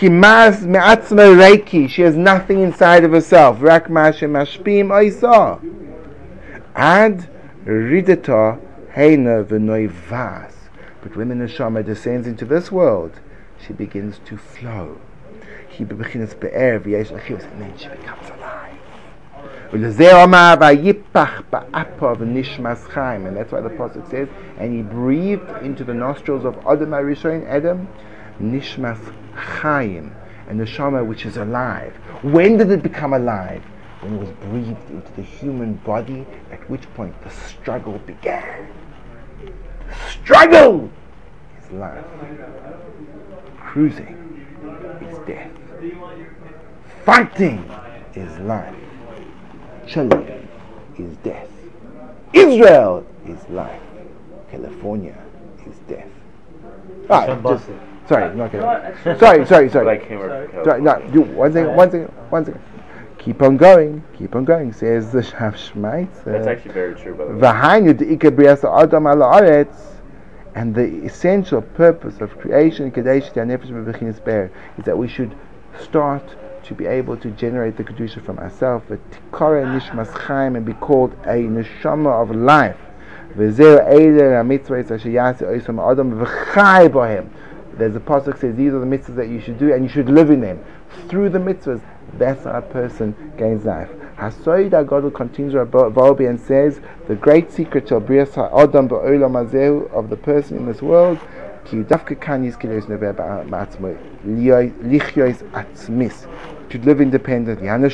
Kimaz 0.00 0.64
me'atzma 0.64 1.28
reiki. 1.36 1.86
She 1.86 2.00
has 2.00 2.16
nothing 2.16 2.60
inside 2.60 3.04
of 3.04 3.12
herself. 3.12 3.60
Rak 3.60 3.88
ma'ashem 3.88 4.30
mashpim 4.30 4.88
oisa. 4.88 5.60
Ad 6.74 7.28
ridata 7.66 8.58
heina 8.94 9.44
v'noivas. 9.44 10.54
But 11.02 11.16
when 11.16 11.28
the 11.28 11.34
neshama 11.34 11.84
descends 11.84 12.26
into 12.26 12.46
this 12.46 12.72
world, 12.72 13.20
she 13.62 13.74
begins 13.74 14.20
to 14.24 14.38
flow. 14.38 14.98
He 15.68 15.84
begins 15.84 16.32
be'er 16.32 16.80
v'yesh 16.80 17.12
achios, 17.12 17.44
and 17.52 17.60
then 17.60 17.76
she 17.76 17.88
becomes 17.88 18.30
alive. 18.30 18.78
And 19.70 19.84
that's 19.84 19.98
why 23.52 23.60
the 23.60 23.68
Prophet 23.76 24.08
says, 24.08 24.28
and 24.56 24.74
he 24.74 24.80
breathed 24.80 25.50
into 25.62 25.84
the 25.84 25.92
nostrils 25.92 26.46
of 26.46 26.56
Adam 26.66 26.88
HaRishon, 26.88 27.46
Adam, 27.46 27.86
Nishmas 28.40 29.12
Chaim, 29.40 30.14
and 30.48 30.60
the 30.60 30.66
Shama 30.66 31.02
which 31.04 31.26
is 31.26 31.36
alive. 31.36 31.94
When 32.22 32.56
did 32.56 32.70
it 32.70 32.82
become 32.82 33.12
alive? 33.12 33.62
When 34.00 34.16
it 34.16 34.20
was 34.20 34.30
breathed 34.48 34.90
into 34.90 35.12
the 35.12 35.22
human 35.22 35.74
body, 35.74 36.26
at 36.50 36.68
which 36.70 36.82
point 36.94 37.14
the 37.22 37.30
struggle 37.30 37.98
began. 38.06 38.68
struggle 40.10 40.90
is 41.62 41.70
life. 41.72 42.04
Cruising 43.58 44.46
is 45.02 45.18
death. 45.26 45.50
Fighting 47.04 47.70
is 48.14 48.38
life. 48.40 48.74
Chilling 49.86 50.48
is 50.98 51.16
death. 51.18 51.48
Israel 52.32 53.06
is 53.26 53.38
life. 53.48 53.80
California 54.50 55.16
is 55.66 55.76
death. 55.88 56.08
Ah, 57.08 57.26
just, 57.42 57.68
sorry, 58.10 58.34
not. 58.36 58.50
Sorry, 59.18 59.46
sorry, 59.46 59.70
sorry. 59.70 59.86
Like 59.86 60.06
him 60.06 60.20
or 60.20 60.64
Sorry, 60.64 60.82
no, 60.82 61.00
do 61.12 61.22
one 61.22 61.52
second, 61.52 61.76
one 61.76 61.90
second, 61.90 62.08
one 62.30 62.44
second. 62.44 62.62
Keep 63.18 63.42
on 63.42 63.56
going, 63.56 64.02
keep 64.16 64.34
on 64.34 64.44
going, 64.44 64.72
says 64.72 65.12
the 65.12 65.20
Shav 65.20 65.54
Shmaitz. 65.54 66.24
That's 66.24 66.46
actually 66.46 66.72
very 66.72 66.94
true, 66.94 67.14
by 67.14 67.26
the 67.26 67.34
way. 67.34 67.40
V'hainu 67.40 67.94
de'ika 67.94 68.30
brias 68.30 68.62
ha'adam 68.62 69.06
ala 69.06 69.40
aretz, 69.40 69.76
and 70.54 70.74
the 70.74 71.04
essential 71.04 71.62
purpose 71.62 72.20
of 72.20 72.36
creation, 72.38 72.90
Kadesh 72.90 73.30
Nefesh 73.30 73.70
Bebechinis 73.70 74.24
Be'er, 74.24 74.50
is 74.78 74.84
that 74.86 74.96
we 74.96 75.06
should 75.06 75.34
start 75.80 76.34
to 76.64 76.74
be 76.74 76.86
able 76.86 77.16
to 77.18 77.30
generate 77.32 77.76
the 77.76 77.84
Kedusha 77.84 78.24
from 78.24 78.38
ourselves, 78.38 78.86
Tikara 78.88 79.64
Nishmas 79.66 80.10
Chaim, 80.16 80.56
and 80.56 80.64
be 80.64 80.72
called 80.74 81.12
a 81.24 81.36
Neshama 81.36 82.22
of 82.22 82.34
life. 82.34 82.78
V'zeh 83.36 83.86
Eiler 83.88 84.42
HaMitzvahs 84.42 84.90
Asher 84.90 85.10
Yaseh 85.10 85.42
Oisam 85.42 85.78
Adam 85.90 86.12
V'chai 86.24 86.88
Bohem. 86.88 87.28
There's 87.80 87.96
a 87.96 88.00
pasuk 88.00 88.38
says 88.38 88.56
these 88.56 88.74
are 88.74 88.78
the 88.78 88.84
mitzvahs 88.84 89.16
that 89.16 89.28
you 89.28 89.40
should 89.40 89.58
do 89.58 89.72
and 89.72 89.82
you 89.82 89.88
should 89.88 90.10
live 90.10 90.30
in 90.30 90.42
them. 90.42 90.62
Through 91.08 91.30
the 91.30 91.38
mitzvahs, 91.38 91.80
that's 92.18 92.44
how 92.44 92.58
a 92.58 92.60
person 92.60 93.32
gains 93.38 93.64
life. 93.64 93.88
Hasoid 94.18 94.72
Agadol 94.72 95.14
continues 95.14 95.54
Rabbi 95.54 96.24
and 96.24 96.38
says, 96.38 96.82
the 97.08 97.14
great 97.14 97.50
secret 97.50 97.90
Adam 97.90 98.10
ba'olam 98.10 99.90
of 99.94 100.10
the 100.10 100.16
person 100.16 100.58
in 100.58 100.66
this 100.66 100.82
world 100.82 101.18
to 101.70 101.76
live 106.84 107.00
independently. 107.00 107.68
And 107.68 107.82
the 107.82 107.90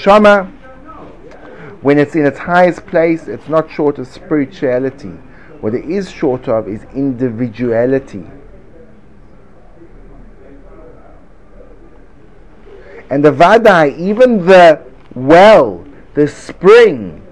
when 1.83 1.99
it's 1.99 2.16
in 2.16 2.27
its 2.27 2.38
highest 2.38 2.85
place, 2.87 3.29
it's 3.29 3.49
not 3.49 3.70
short 3.70 3.99
of 4.01 4.09
spirituality. 4.09 5.12
What 5.61 5.75
it 5.75 5.85
is 5.85 6.11
short 6.11 6.49
of 6.49 6.66
is 6.66 6.83
individuality. 6.92 8.25
And 13.11 13.25
the 13.25 13.31
Vadai, 13.31 13.97
even 13.99 14.45
the 14.47 14.83
well, 15.14 15.85
the 16.14 16.27
spring, 16.29 17.23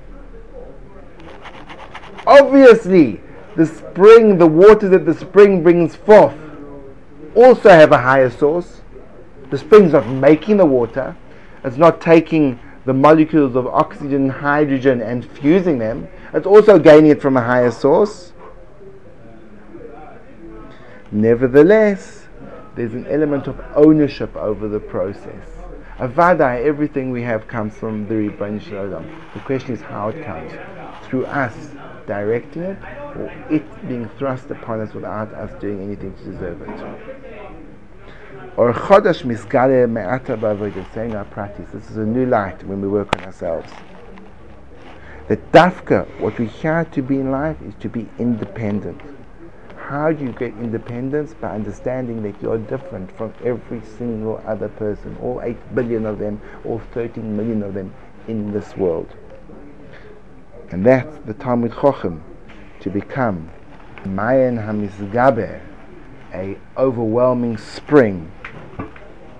obviously, 2.26 3.20
the 3.56 3.66
spring, 3.66 4.38
the 4.38 4.46
water 4.46 4.88
that 4.88 5.04
the 5.04 5.14
spring 5.14 5.62
brings 5.62 5.94
forth, 5.94 6.34
also 7.34 7.68
have 7.68 7.92
a 7.92 7.98
higher 7.98 8.30
source. 8.30 8.80
The 9.50 9.58
spring's 9.58 9.92
not 9.92 10.06
making 10.06 10.56
the 10.56 10.66
water, 10.66 11.16
it's 11.64 11.76
not 11.76 12.00
taking 12.00 12.58
the 12.84 12.92
molecules 12.92 13.56
of 13.56 13.66
oxygen, 13.66 14.28
hydrogen, 14.28 15.00
and 15.00 15.24
fusing 15.24 15.78
them. 15.78 16.06
It's 16.32 16.46
also 16.46 16.78
gaining 16.78 17.10
it 17.12 17.22
from 17.22 17.36
a 17.36 17.42
higher 17.42 17.70
source. 17.70 18.32
Nevertheless, 21.10 22.26
there's 22.74 22.92
an 22.92 23.06
element 23.06 23.46
of 23.46 23.58
ownership 23.74 24.34
over 24.36 24.68
the 24.68 24.80
process. 24.80 25.53
Avada, 25.98 26.60
everything 26.60 27.12
we 27.12 27.22
have 27.22 27.46
comes 27.46 27.72
from 27.76 28.08
the 28.08 28.16
Ribbon 28.16 28.58
Shalom. 28.58 29.08
The 29.32 29.38
question 29.40 29.74
is 29.74 29.80
how 29.80 30.08
it 30.08 30.24
comes. 30.24 30.50
Through 31.04 31.26
us 31.26 31.54
directing 32.08 32.62
it, 32.62 32.78
or 33.14 33.32
it 33.48 33.88
being 33.88 34.08
thrust 34.18 34.50
upon 34.50 34.80
us 34.80 34.92
without 34.92 35.32
us 35.34 35.52
doing 35.60 35.80
anything 35.80 36.12
to 36.16 36.24
deserve 36.24 36.62
it. 36.62 36.68
Or 38.56 38.72
chodesh 38.72 39.22
misgale 39.22 39.88
me'ata 39.88 40.36
saying 40.92 41.14
our 41.14 41.24
practice. 41.26 41.70
This 41.72 41.88
is 41.88 41.96
a 41.96 42.04
new 42.04 42.26
light 42.26 42.64
when 42.64 42.80
we 42.80 42.88
work 42.88 43.16
on 43.16 43.24
ourselves. 43.26 43.70
The 45.28 45.36
dafka, 45.36 46.06
what 46.18 46.36
we 46.40 46.48
have 46.48 46.90
to 46.90 47.02
be 47.02 47.20
in 47.20 47.30
life 47.30 47.62
is 47.62 47.74
to 47.78 47.88
be 47.88 48.08
independent. 48.18 49.00
How 49.88 50.10
do 50.12 50.24
you 50.24 50.32
get 50.32 50.54
independence? 50.54 51.34
By 51.34 51.50
understanding 51.50 52.22
that 52.22 52.40
you're 52.40 52.56
different 52.56 53.14
from 53.18 53.34
every 53.44 53.82
single 53.98 54.42
other 54.46 54.70
person, 54.70 55.14
all 55.20 55.42
8 55.42 55.74
billion 55.74 56.06
of 56.06 56.18
them, 56.18 56.40
all 56.64 56.80
13 56.94 57.36
million 57.36 57.62
of 57.62 57.74
them 57.74 57.92
in 58.26 58.50
this 58.50 58.74
world. 58.78 59.14
And 60.70 60.86
that's 60.86 61.18
the 61.26 61.34
talmid 61.34 61.78
chacham, 61.78 62.24
to 62.80 62.88
become 62.88 63.50
Mayan 64.06 64.56
Hamizgaber, 64.56 65.60
a 66.32 66.56
overwhelming 66.78 67.58
spring. 67.58 68.32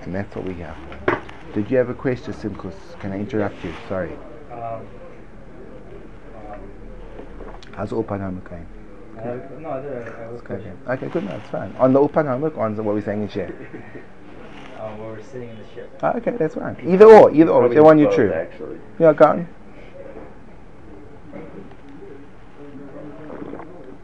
And 0.03 0.15
that's 0.15 0.37
what 0.37 0.45
we 0.45 0.55
have. 0.57 0.77
Did 1.55 1.71
you 1.71 1.79
have 1.79 1.89
a 1.89 1.95
question, 1.95 2.35
Simkus? 2.35 3.01
Can 3.01 3.13
I 3.13 3.19
interrupt 3.19 3.65
you? 3.65 3.73
Sorry. 3.89 4.13
Um, 4.53 4.87
How's 7.75 7.95
open 7.95 8.21
homework 8.21 8.51
going? 8.51 8.74
Uh, 9.19 9.39
no, 9.61 9.71
I, 9.71 9.81
did, 9.81 9.93
I, 9.93 10.25
I 10.25 10.29
was 10.29 10.41
Okay, 10.41 10.47
question. 10.47 10.79
okay, 10.89 11.09
good, 11.09 11.25
no, 11.25 11.35
it's 11.37 11.49
fine. 11.51 11.75
On 11.79 11.93
the 11.93 12.01
open 12.01 12.27
homework, 12.27 12.59
on 12.59 12.75
the, 12.75 12.83
what 12.83 12.95
we're 12.95 13.01
saying 13.03 13.23
in 13.23 13.29
share. 13.29 13.55
Um, 14.81 14.99
what 14.99 15.09
we're 15.09 15.23
sitting 15.23 15.51
in 15.51 15.59
the 15.59 15.65
ship. 15.75 15.99
Ah, 16.03 16.15
okay, 16.17 16.33
that's 16.33 16.57
fine. 16.57 16.77
Either 16.87 17.07
or, 17.07 17.31
either 17.31 17.51
or, 17.51 17.61
Probably 17.61 17.69
whichever 17.69 17.85
one 17.85 17.99
you 17.99 18.07
both, 18.07 18.17
choose. 18.17 18.33
Actually. 18.33 18.79
Yeah, 18.99 19.13
go 19.13 19.25
on. 19.25 19.49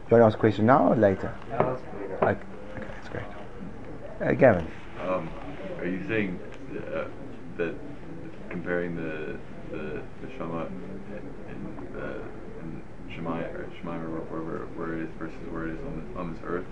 You 0.09 0.17
want 0.17 0.21
to 0.21 0.25
ask 0.25 0.37
a 0.37 0.39
question 0.39 0.65
now 0.65 0.91
or 0.91 0.95
later? 0.95 1.33
Yeah, 1.49 1.63
that's 1.63 1.81
pretty 1.91 2.07
good. 2.07 2.21
Okay, 2.23 2.31
okay 2.31 2.87
that's 2.95 3.09
great. 3.09 3.25
Uh, 4.21 4.33
Gavin. 4.33 4.67
Um, 5.01 5.29
are 5.77 5.85
you 5.87 6.05
saying 6.07 6.39
uh, 6.93 7.05
that 7.57 7.75
comparing 8.49 8.95
the 8.95 9.37
the, 9.71 10.01
the 10.21 10.31
Shema 10.37 10.65
in, 10.65 10.71
uh, 11.95 12.01
in 12.01 12.40
Or 13.25 13.67
or 14.31 14.41
wherever 14.41 14.65
where 14.75 14.97
it 14.97 15.03
is 15.03 15.09
versus 15.19 15.37
where 15.51 15.67
it 15.67 15.73
is 15.73 15.79
on 15.85 16.01
this, 16.01 16.17
on 16.17 16.33
this 16.33 16.41
earth, 16.45 16.65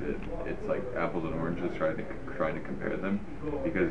that 0.00 0.46
it's 0.46 0.64
like 0.68 0.82
apples 0.96 1.24
and 1.24 1.34
oranges 1.34 1.76
trying 1.76 1.96
to 1.96 2.04
trying 2.36 2.54
to 2.54 2.60
compare 2.60 2.96
them 2.96 3.20
because 3.64 3.90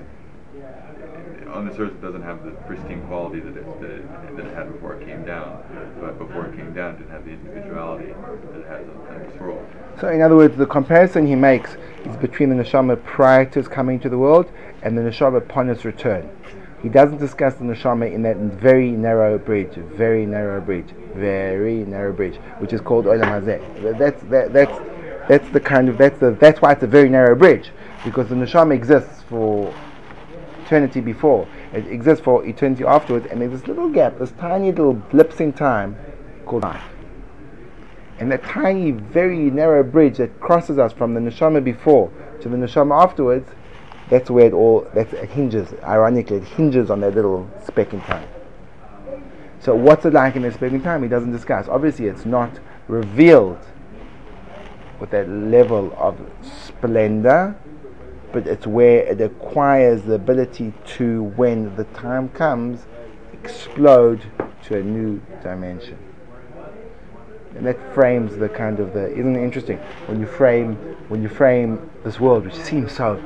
on 1.51 1.67
this 1.67 1.77
earth 1.79 1.91
it 1.91 2.01
doesn't 2.01 2.21
have 2.21 2.45
the 2.45 2.51
pristine 2.67 3.01
quality 3.07 3.39
that 3.39 3.57
it, 3.57 3.81
that 3.81 3.89
it, 3.89 4.37
that 4.37 4.45
it 4.45 4.53
had 4.53 4.71
before 4.71 4.95
it 4.95 5.05
came 5.05 5.25
down, 5.25 5.63
but 5.99 6.17
before 6.19 6.45
it 6.45 6.55
came 6.55 6.73
down 6.73 6.95
it 6.95 6.97
didn't 6.99 7.11
have 7.11 7.25
the 7.25 7.31
individuality 7.31 8.13
that 8.13 8.59
it 8.59 8.67
has 8.67 8.87
on 8.87 9.19
this 9.27 9.39
world. 9.39 9.65
So, 9.99 10.09
in 10.09 10.21
other 10.21 10.35
words, 10.35 10.55
the 10.55 10.65
comparison 10.65 11.25
he 11.27 11.35
makes 11.35 11.75
is 12.05 12.15
between 12.17 12.49
the 12.49 12.55
neshama 12.55 13.03
prior 13.03 13.45
to 13.45 13.59
his 13.59 13.67
coming 13.67 13.99
to 14.01 14.09
the 14.09 14.17
world 14.17 14.51
and 14.83 14.97
the 14.97 15.01
neshama 15.01 15.37
upon 15.37 15.67
his 15.67 15.85
return. 15.85 16.29
He 16.83 16.89
doesn't 16.89 17.17
discuss 17.17 17.55
the 17.55 17.63
neshama 17.63 18.13
in 18.13 18.23
that 18.23 18.35
very 18.35 18.91
narrow 18.91 19.37
bridge, 19.39 19.73
very 19.73 20.25
narrow 20.25 20.59
bridge, 20.59 20.89
very 21.15 21.85
narrow 21.85 22.11
bridge, 22.11 22.35
which 22.59 22.73
is 22.73 22.81
called 22.81 23.05
Olam 23.05 23.41
Hazeh. 23.41 23.97
That's 23.97 24.21
that, 24.23 24.51
that's 24.51 24.77
that's 25.29 25.49
the 25.51 25.61
kind 25.61 25.87
of 25.87 25.97
that's 25.97 26.19
the 26.19 26.31
that's 26.31 26.61
why 26.61 26.73
it's 26.73 26.83
a 26.83 26.87
very 26.87 27.07
narrow 27.07 27.35
bridge 27.35 27.71
because 28.03 28.27
the 28.27 28.35
neshama 28.35 28.73
exists 28.73 29.23
for 29.29 29.73
eternity 30.65 30.99
before, 30.99 31.47
it 31.71 31.87
exists 31.87 32.23
for 32.23 32.45
eternity 32.45 32.83
afterwards, 32.83 33.27
and 33.27 33.41
there's 33.41 33.51
this 33.51 33.67
little 33.67 33.89
gap, 33.89 34.19
this 34.19 34.31
tiny 34.31 34.71
little 34.71 34.93
blips 34.93 35.39
in 35.39 35.53
time 35.53 35.95
called 36.45 36.63
life. 36.63 36.83
And 38.19 38.31
that 38.31 38.43
tiny, 38.43 38.91
very 38.91 39.49
narrow 39.49 39.83
bridge 39.83 40.17
that 40.17 40.39
crosses 40.39 40.77
us 40.77 40.91
from 40.93 41.13
the 41.13 41.19
neshama 41.19 41.63
before 41.63 42.11
to 42.41 42.49
the 42.49 42.57
neshama 42.57 43.01
afterwards, 43.01 43.49
that's 44.09 44.29
where 44.29 44.47
it 44.47 44.53
all 44.53 44.87
that's, 44.93 45.13
it 45.13 45.29
hinges. 45.29 45.73
Ironically, 45.83 46.37
it 46.37 46.43
hinges 46.43 46.89
on 46.89 47.01
that 47.01 47.15
little 47.15 47.49
speck 47.65 47.93
in 47.93 48.01
time. 48.01 48.27
So, 49.59 49.75
what's 49.75 50.05
it 50.05 50.13
like 50.13 50.35
in 50.35 50.41
that 50.41 50.55
speck 50.55 50.73
in 50.73 50.81
time? 50.81 51.03
He 51.03 51.09
doesn't 51.09 51.31
discuss. 51.31 51.67
Obviously, 51.67 52.07
it's 52.07 52.25
not 52.25 52.59
revealed 52.87 53.59
with 54.99 55.09
that 55.11 55.29
level 55.29 55.93
of 55.97 56.19
splendor, 56.41 57.55
but 58.31 58.47
it's 58.47 58.67
where 58.67 58.99
it 58.99 59.21
acquires 59.21 60.03
the 60.03 60.13
ability 60.13 60.73
to, 60.85 61.23
when 61.35 61.75
the 61.75 61.83
time 61.85 62.29
comes, 62.29 62.85
explode 63.31 64.23
to 64.63 64.77
a 64.77 64.83
new 64.83 65.21
dimension. 65.41 65.97
And 67.55 67.65
that 67.67 67.93
frames 67.93 68.35
the 68.37 68.49
kind 68.49 68.79
of 68.79 68.93
the 68.93 69.11
isn't 69.11 69.35
it 69.35 69.43
interesting 69.43 69.77
when 70.07 70.19
you 70.19 70.25
frame 70.25 70.75
when 71.07 71.21
you 71.21 71.29
frame 71.29 71.89
this 72.03 72.19
world 72.19 72.45
which 72.45 72.55
seems 72.55 72.91
so 72.93 73.23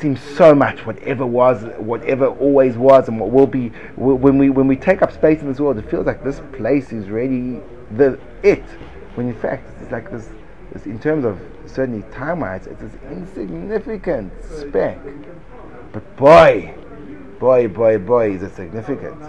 seems 0.00 0.20
so 0.20 0.54
much 0.54 0.84
whatever 0.86 1.26
was 1.26 1.64
whatever 1.78 2.26
always 2.26 2.76
was 2.76 3.08
and 3.08 3.18
what 3.20 3.30
will 3.30 3.46
be. 3.46 3.68
When 3.96 4.38
we 4.38 4.50
when 4.50 4.66
we 4.66 4.76
take 4.76 5.02
up 5.02 5.12
space 5.12 5.40
in 5.40 5.48
this 5.48 5.60
world 5.60 5.78
it 5.78 5.88
feels 5.90 6.06
like 6.06 6.24
this 6.24 6.40
place 6.52 6.92
is 6.92 7.08
really 7.08 7.60
the 7.96 8.18
it. 8.42 8.64
When 9.14 9.28
in 9.28 9.34
fact 9.34 9.68
it's 9.80 9.92
like 9.92 10.10
this, 10.10 10.30
this 10.72 10.86
in 10.86 10.98
terms 10.98 11.24
of 11.24 11.40
certainly 11.66 12.02
time 12.12 12.40
wise 12.40 12.66
it's 12.66 12.80
this 12.80 12.94
insignificant 13.10 14.32
speck. 14.44 14.98
But 15.92 16.16
boy 16.16 16.74
boy 17.38 17.68
boy 17.68 17.98
boy 17.98 18.32
is 18.32 18.42
it 18.42 18.54
significant. 18.54 19.22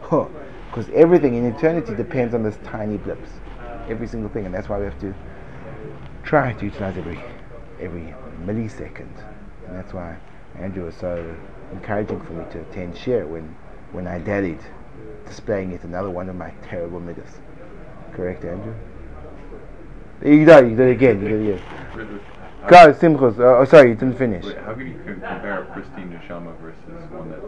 Because 0.00 0.88
everything 0.94 1.34
in 1.34 1.44
eternity 1.46 1.94
depends 1.94 2.34
on 2.34 2.42
this 2.42 2.58
tiny 2.64 2.98
blips. 2.98 3.30
Every 3.88 4.06
single 4.06 4.30
thing, 4.30 4.44
and 4.44 4.54
that's 4.54 4.68
why 4.68 4.78
we 4.78 4.84
have 4.84 5.00
to 5.00 5.14
try 6.22 6.52
to 6.52 6.64
utilize 6.64 6.96
every 6.96 7.20
every 7.80 8.14
millisecond, 8.44 9.08
and 9.68 9.76
that's 9.76 9.92
why 9.92 10.16
Andrew 10.58 10.84
was 10.84 10.96
so 10.96 11.36
encouraging 11.72 12.20
for 12.22 12.32
me 12.32 12.44
to 12.52 12.60
attend 12.60 12.96
share 12.96 13.26
when 13.26 13.54
when 13.92 14.06
I 14.06 14.18
dallied, 14.18 14.60
displaying 15.26 15.72
yet 15.72 15.84
another 15.84 16.10
one 16.10 16.28
of 16.28 16.36
my 16.36 16.50
terrible 16.62 17.00
midas. 17.00 17.38
Correct, 18.12 18.44
Andrew? 18.44 18.74
You 20.24 20.44
did 20.44 20.48
it, 20.48 20.70
you 20.70 20.76
did 20.76 20.88
it 20.88 20.92
again, 20.92 21.22
you 21.22 21.28
did 21.28 21.40
it 21.40 21.54
again. 21.54 22.20
Go, 22.66 22.92
Simchus. 22.92 23.38
Uh, 23.38 23.58
oh, 23.58 23.64
sorry, 23.64 23.90
you 23.90 23.94
didn't 23.94 24.18
finish. 24.18 24.44
Wait, 24.44 24.58
how 24.58 24.74
can 24.74 24.86
you 24.88 25.00
compare 25.04 25.62
a 25.62 25.72
pristine 25.72 26.10
neshama 26.10 26.54
versus 26.58 27.10
one 27.12 27.30
that, 27.30 27.40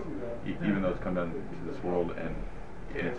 even 0.65 0.83
though 0.83 0.91
it's 0.91 1.03
come 1.03 1.15
down 1.15 1.31
to 1.31 1.73
this 1.73 1.83
world 1.83 2.15
and 2.17 2.35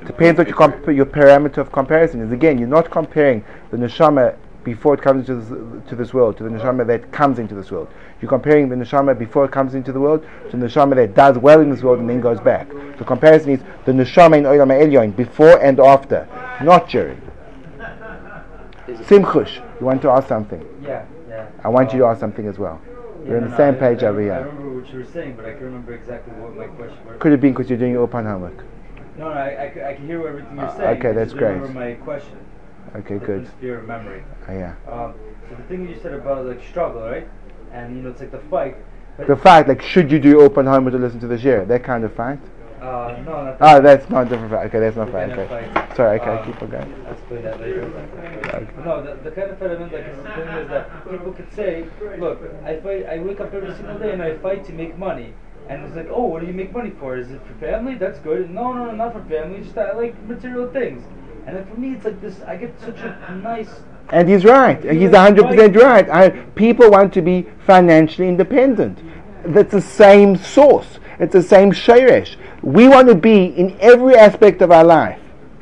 Depends 0.06 0.38
what 0.38 0.48
your, 0.48 0.58
comp- 0.58 0.88
your 0.88 1.06
parameter 1.06 1.58
of 1.58 1.72
comparison 1.72 2.22
is. 2.22 2.32
Again, 2.32 2.58
you're 2.58 2.68
not 2.68 2.92
comparing 2.92 3.44
the 3.72 3.78
neshama 3.78 4.36
before 4.64 4.94
it 4.94 5.02
comes 5.02 5.28
into 5.28 5.42
this, 5.42 5.90
to 5.90 5.96
this 5.96 6.14
world 6.14 6.38
to 6.38 6.44
the 6.44 6.50
neshama 6.50 6.86
that 6.88 7.12
comes 7.12 7.40
into 7.40 7.56
this 7.56 7.72
world. 7.72 7.88
You're 8.22 8.30
comparing 8.30 8.70
the 8.70 8.76
neshama 8.76 9.18
before 9.18 9.46
it 9.46 9.52
comes 9.52 9.74
into 9.74 9.92
the 9.92 10.00
world 10.00 10.24
to 10.52 10.58
the 10.58 10.68
neshama 10.68 10.96
that 10.96 11.16
does 11.16 11.38
well 11.38 11.62
in 11.62 11.70
this 11.70 11.82
world 11.82 12.00
and 12.00 12.10
then 12.10 12.22
goes 12.22 12.40
back. 12.40 12.70
The 12.98 13.04
comparison 13.04 13.52
is 13.52 13.62
the 13.86 13.92
neshama 13.92 14.38
in 14.38 14.44
Olam 14.44 14.70
Elyon 14.72 15.16
before 15.16 15.60
and 15.64 15.80
after, 15.80 16.28
not 16.64 16.90
during. 16.90 17.20
Simchush, 18.88 19.56
you 19.80 19.86
want 19.86 20.02
to 20.04 20.10
ask 20.10 20.28
something? 20.28 20.64
Yeah, 20.84 21.06
yeah. 21.30 21.48
I 21.64 21.70
want 21.70 21.94
you 21.94 22.00
to 22.00 22.06
ask 22.06 22.20
something 22.20 22.46
as 22.48 22.60
well. 22.60 22.80
Yeah, 23.24 23.30
We're 23.30 23.38
on 23.38 23.44
no, 23.46 23.50
the 23.52 23.58
same 23.58 23.76
I, 23.76 23.78
page 23.78 24.04
I, 24.04 24.08
over 24.08 24.20
I 24.20 24.24
here. 24.24 24.46
remember 24.46 24.80
what 24.82 24.92
you 24.94 25.00
were 25.00 25.06
saying, 25.06 25.36
but 25.36 25.46
I 25.46 25.52
can't 25.52 25.62
remember 25.64 25.94
exactly 25.94 26.34
what 26.34 26.56
my 26.56 26.66
question 26.68 26.98
was. 27.06 27.16
Could 27.20 27.32
have 27.32 27.42
been 27.42 27.54
because 27.54 27.70
you're 27.70 27.80
doing 27.80 27.94
your 27.94 28.04
open 28.04 28.26
homework. 28.26 28.64
No, 29.18 29.30
no, 29.30 29.40
I, 29.40 29.50
I, 29.50 29.90
I 29.90 29.94
can 29.96 30.06
hear 30.08 30.28
everything 30.28 30.58
you're 30.58 30.66
Uh, 30.66 30.78
saying. 30.78 30.98
okay, 31.00 31.12
that's 31.14 31.34
great. 31.34 31.54
Remember 31.54 31.80
my 31.80 31.94
question. 31.94 32.38
Okay, 32.96 33.20
good. 33.20 33.48
Fear 33.60 33.80
of 33.80 33.88
memory. 33.88 34.24
Oh, 34.48 34.54
yeah. 34.54 34.76
Um, 34.88 35.14
so 35.50 35.56
the 35.56 35.64
thing 35.64 35.88
you 35.88 35.98
said 36.02 36.14
about 36.14 36.46
like 36.46 36.62
struggle, 36.68 37.02
right? 37.02 37.28
And 37.72 37.96
you 37.96 38.02
know, 38.02 38.10
it's 38.10 38.20
like 38.20 38.32
the 38.32 38.40
fight. 38.50 38.78
The 39.28 39.36
fight, 39.36 39.68
like, 39.68 39.82
should 39.82 40.12
you 40.12 40.20
do 40.20 40.42
open 40.42 40.66
homework 40.66 40.94
to 40.94 41.00
listen 41.00 41.20
to 41.20 41.28
the 41.28 41.38
share? 41.38 41.64
That 41.66 41.84
kind 41.84 42.04
of 42.04 42.14
fight? 42.14 42.40
uh, 42.82 43.22
no, 43.24 43.44
not 43.44 43.58
Oh, 43.62 43.82
that's 43.82 44.10
not 44.10 44.28
different 44.28 44.52
fight. 44.52 44.66
Okay, 44.68 44.80
that's 44.80 44.98
not 44.98 45.12
fight. 45.12 45.30
Okay. 45.32 45.48
fight. 45.48 45.96
Sorry, 45.96 46.20
okay, 46.20 46.32
Um, 46.32 46.46
keep 46.46 46.62
on 46.62 46.70
going. 46.70 46.96
I'll 47.06 47.14
explain 47.14 47.44
that 47.44 47.62
later. 47.62 47.88
But 48.76 48.86
no, 48.86 49.04
the, 49.04 49.30
the 49.30 49.32
kind 49.32 49.52
of 49.52 49.60
fight 49.60 49.72
I 49.72 49.78
meant, 49.78 49.94
like, 49.94 50.08
is 50.08 50.18
the 50.18 50.24
thing 50.24 50.48
is 50.48 50.70
that 50.70 51.10
people 51.10 51.32
could 51.34 51.54
say, 51.54 51.86
look, 52.18 52.42
I 52.66 52.80
fight, 52.80 53.06
I 53.06 53.20
wake 53.20 53.40
up 53.40 53.54
every 53.54 53.74
single 53.76 54.00
day 54.00 54.12
and 54.12 54.22
I 54.22 54.38
fight 54.40 54.66
to 54.66 54.74
make 54.74 54.98
money. 54.98 55.34
And 55.70 55.84
it's 55.86 55.96
like, 55.96 56.08
oh, 56.10 56.26
what 56.26 56.42
do 56.42 56.48
you 56.48 56.54
make 56.54 56.74
money 56.74 56.90
for? 57.00 57.18
Is 57.18 57.30
it 57.30 57.40
for 57.46 57.54
family? 57.60 57.96
That's 57.96 58.20
good. 58.20 58.50
No, 58.50 58.74
no, 58.74 58.86
no, 58.86 58.92
not 58.94 59.14
for 59.14 59.24
family. 59.26 59.62
Just 59.64 59.78
I 59.78 59.94
like 59.94 60.20
material 60.24 60.70
things. 60.72 61.04
And 61.46 61.58
then 61.58 61.66
for 61.66 61.80
me, 61.80 61.94
it's 61.94 62.06
like 62.06 62.22
this. 62.22 62.42
I 62.44 62.56
get 62.56 62.80
such 62.80 62.98
a 63.00 63.40
nice. 63.42 63.70
And 64.10 64.30
he's 64.30 64.46
right. 64.46 64.78
He's 64.84 65.12
Yeah, 65.12 65.32
100% 65.32 65.76
right. 65.76 66.10
I, 66.10 66.30
people 66.56 66.92
want 66.92 67.14
to 67.14 67.22
be 67.22 67.48
financially 67.66 68.28
independent. 68.28 69.00
That's 69.46 69.72
the 69.72 69.82
same 69.82 70.36
source. 70.36 71.00
It's 71.20 71.34
the 71.34 71.42
same 71.44 71.72
sheresh. 71.72 72.36
We 72.62 72.88
want 72.88 73.08
to 73.08 73.16
be 73.16 73.46
in 73.46 73.78
every 73.80 74.16
aspect 74.16 74.62
of 74.62 74.72
our 74.72 74.84
life. 74.84 75.20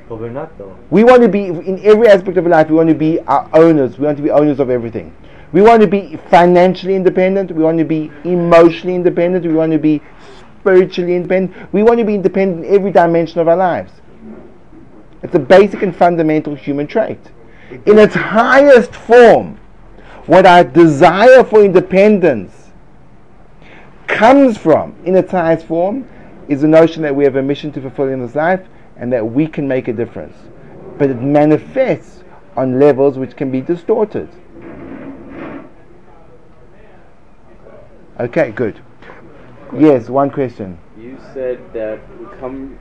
But 0.10 0.20
we're 0.20 0.30
not 0.30 0.58
though. 0.58 0.76
We 0.90 1.04
want 1.04 1.22
to 1.22 1.30
be 1.30 1.46
in 1.46 1.80
every 1.86 2.08
aspect 2.08 2.38
of 2.38 2.46
our 2.46 2.50
life. 2.50 2.70
We 2.70 2.76
want 2.76 2.90
to 2.90 2.96
be 2.96 3.20
our 3.22 3.48
owners. 3.54 3.98
We 4.00 4.06
want 4.06 4.18
to 4.18 4.24
be 4.24 4.32
owners 4.32 4.60
of 4.60 4.70
everything. 4.70 5.16
We 5.52 5.62
want 5.62 5.82
to 5.82 5.88
be 5.88 6.18
financially 6.30 6.96
independent. 6.96 7.52
We 7.52 7.64
want 7.64 7.78
to 7.78 7.86
be 7.86 8.12
emotionally 8.24 8.96
independent. 8.96 9.46
We 9.46 9.54
want 9.54 9.72
to 9.72 9.80
be 9.80 10.02
spiritually 10.60 11.16
independent. 11.16 11.74
We 11.74 11.84
want 11.84 12.00
to 12.00 12.06
be 12.06 12.16
independent 12.16 12.66
in 12.66 12.74
every 12.74 12.92
dimension 12.92 13.40
of 13.40 13.48
our 13.48 13.58
lives. 13.58 13.92
It's 15.22 15.36
a 15.36 15.40
basic 15.40 15.82
and 15.82 15.96
fundamental 15.96 16.56
human 16.56 16.88
trait. 16.88 17.20
In 17.86 18.00
its 18.00 18.16
highest 18.16 18.94
form, 18.94 19.60
what 20.26 20.46
our 20.46 20.64
desire 20.64 21.44
for 21.44 21.64
independence 21.64 22.72
comes 24.08 24.58
from, 24.58 24.96
in 25.06 25.16
its 25.16 25.32
highest 25.32 25.66
form, 25.66 26.08
is 26.48 26.62
the 26.62 26.68
notion 26.68 27.04
that 27.04 27.16
we 27.16 27.24
have 27.24 27.36
a 27.36 27.42
mission 27.42 27.72
to 27.74 27.82
fulfill 27.82 28.08
in 28.08 28.22
this 28.22 28.36
life 28.36 28.68
and 28.98 29.14
that 29.14 29.26
we 29.26 29.48
can 29.48 29.68
make 29.68 29.88
a 29.88 29.94
difference. 29.94 30.36
But 30.98 31.10
it 31.10 31.22
manifests 31.22 32.24
on 32.58 32.80
levels 32.80 33.18
which 33.18 33.36
can 33.36 33.52
be 33.52 33.62
distorted. 33.62 34.30
Okay, 38.20 38.52
good. 38.52 38.82
Yes, 39.78 40.10
one 40.10 40.30
question. 40.30 40.78
You 40.98 41.18
said 41.34 41.60
that 41.74 42.00
we 42.20 42.26
come, 42.40 42.78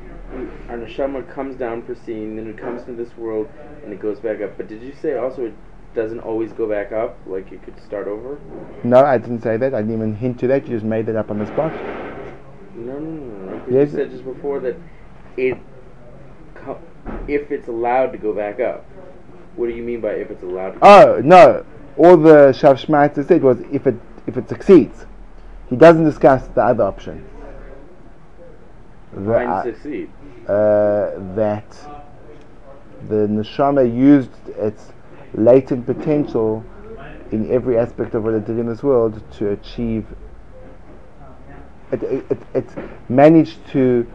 our 0.69 0.77
neshama 0.77 1.29
comes 1.33 1.57
down 1.57 1.83
pristine, 1.83 2.37
then 2.37 2.49
it 2.49 2.59
comes 2.59 2.85
to 2.85 2.93
this 2.93 3.17
world, 3.17 3.49
and 3.83 3.93
it 3.93 4.01
goes 4.01 4.21
back 4.21 4.41
up. 4.41 4.57
But 4.57 4.69
did 4.69 4.83
you 4.83 4.93
say 5.01 5.17
also 5.17 5.47
it 5.47 5.55
doesn't 5.95 6.21
always 6.21 6.53
go 6.53 6.69
back 6.69 6.93
up? 6.93 7.19
Like 7.27 7.51
it 7.53 7.63
could 7.63 7.81
start 7.83 8.07
over? 8.07 8.39
No, 8.85 9.05
I 9.05 9.19
didn't 9.19 9.43
say 9.43 9.57
that. 9.57 9.75
I 9.75 9.81
didn't 9.81 9.95
even 9.95 10.15
hint 10.15 10.39
to 10.41 10.47
that. 10.49 10.67
You 10.67 10.77
just 10.77 10.85
made 10.85 11.07
that 11.07 11.17
up 11.17 11.31
on 11.31 11.39
the 11.39 11.47
spot. 11.47 11.73
No, 12.75 12.99
no, 12.99 13.01
no, 13.01 13.57
no. 13.57 13.63
Yes. 13.71 13.91
You 13.91 13.97
said 13.99 14.11
just 14.11 14.25
before 14.25 14.61
that 14.61 14.77
it, 15.37 15.59
co- 16.55 16.81
if 17.27 17.51
it's 17.51 17.69
allowed 17.69 18.13
to 18.13 18.19
go 18.19 18.35
back 18.35 18.61
up. 18.61 18.85
What 19.57 19.69
do 19.69 19.75
you 19.75 19.83
mean 19.83 20.01
by 20.01 20.11
if 20.11 20.31
it's 20.31 20.43
allowed 20.43 20.73
to? 20.73 20.79
Go 20.79 20.87
Oh 20.87 21.21
no! 21.25 21.67
All 21.97 22.17
the 22.17 22.53
Shav 22.53 23.27
said 23.27 23.43
was 23.43 23.59
if 23.73 23.87
it 23.87 23.97
if 24.27 24.37
it 24.37 24.49
succeeds. 24.49 25.07
He 25.69 25.77
doesn't 25.77 26.05
discuss 26.05 26.47
the 26.49 26.63
other 26.63 26.85
option. 26.85 27.29
Uh, 29.17 29.63
succeed. 29.63 30.11
uh, 30.49 31.11
that 31.35 31.67
the 33.09 33.27
neshama 33.27 33.85
used 33.85 34.31
its 34.49 34.93
latent 35.35 35.87
potential 35.87 36.65
in 37.31 37.51
every 37.51 37.79
aspect 37.79 38.15
of 38.15 38.25
what 38.25 38.35
it 38.35 38.47
did 38.47 38.59
in 38.59 38.67
this 38.67 38.83
world 38.83 39.21
to 39.33 39.51
achieve. 39.51 40.07
It, 41.93 42.03
it, 42.03 42.25
it, 42.31 42.39
it 42.55 42.67
managed 43.09 43.67
to 43.69 44.07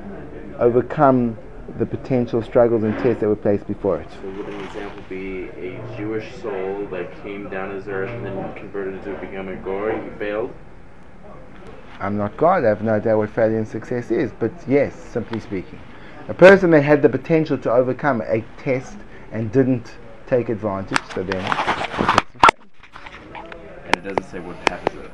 overcome 0.60 1.38
the 1.80 1.86
potential 1.86 2.42
struggles 2.42 2.84
and 2.84 2.94
tests 3.00 3.22
that 3.22 3.28
were 3.28 3.36
placed 3.36 3.66
before 3.68 4.00
it. 4.00 4.08
So 4.12 4.30
would 4.30 4.48
an 4.48 4.60
example 4.66 5.04
be 5.10 5.50
a 5.50 5.98
Jewish 5.98 6.36
soul 6.36 6.86
that 6.92 7.24
came 7.24 7.50
down 7.50 7.76
as 7.76 7.88
earth 7.88 8.10
and 8.10 8.26
then 8.26 8.54
converted 8.56 8.96
into 8.96 9.14
becoming 9.20 9.58
a 9.58 9.62
gory? 9.62 10.00
He 10.04 10.10
failed. 10.18 10.54
I'm 12.00 12.18
not 12.18 12.36
God, 12.38 12.66
I 12.66 12.70
have 12.70 12.84
no 12.84 12.94
idea 12.94 13.18
what 13.18 13.30
failure 13.30 13.58
and 13.58 13.68
success 13.68 14.12
is, 14.12 14.32
but 14.40 14.52
yes, 14.68 14.94
simply 14.96 15.40
speaking. 15.40 15.80
A 16.28 16.34
person 16.34 16.72
that 16.72 16.82
had 16.82 17.02
the 17.02 17.10
potential 17.10 17.58
to 17.60 17.72
overcome 17.72 18.22
a 18.22 18.44
test 18.58 18.98
and 19.32 19.52
didn't 19.52 19.96
take 20.28 20.50
advantage, 20.50 21.00
so 21.14 21.24
then. 21.24 21.44
And 23.86 23.96
it 23.96 24.04
doesn't 24.04 24.24
say 24.32 24.40
what 24.40 24.58
happens. 24.70 25.13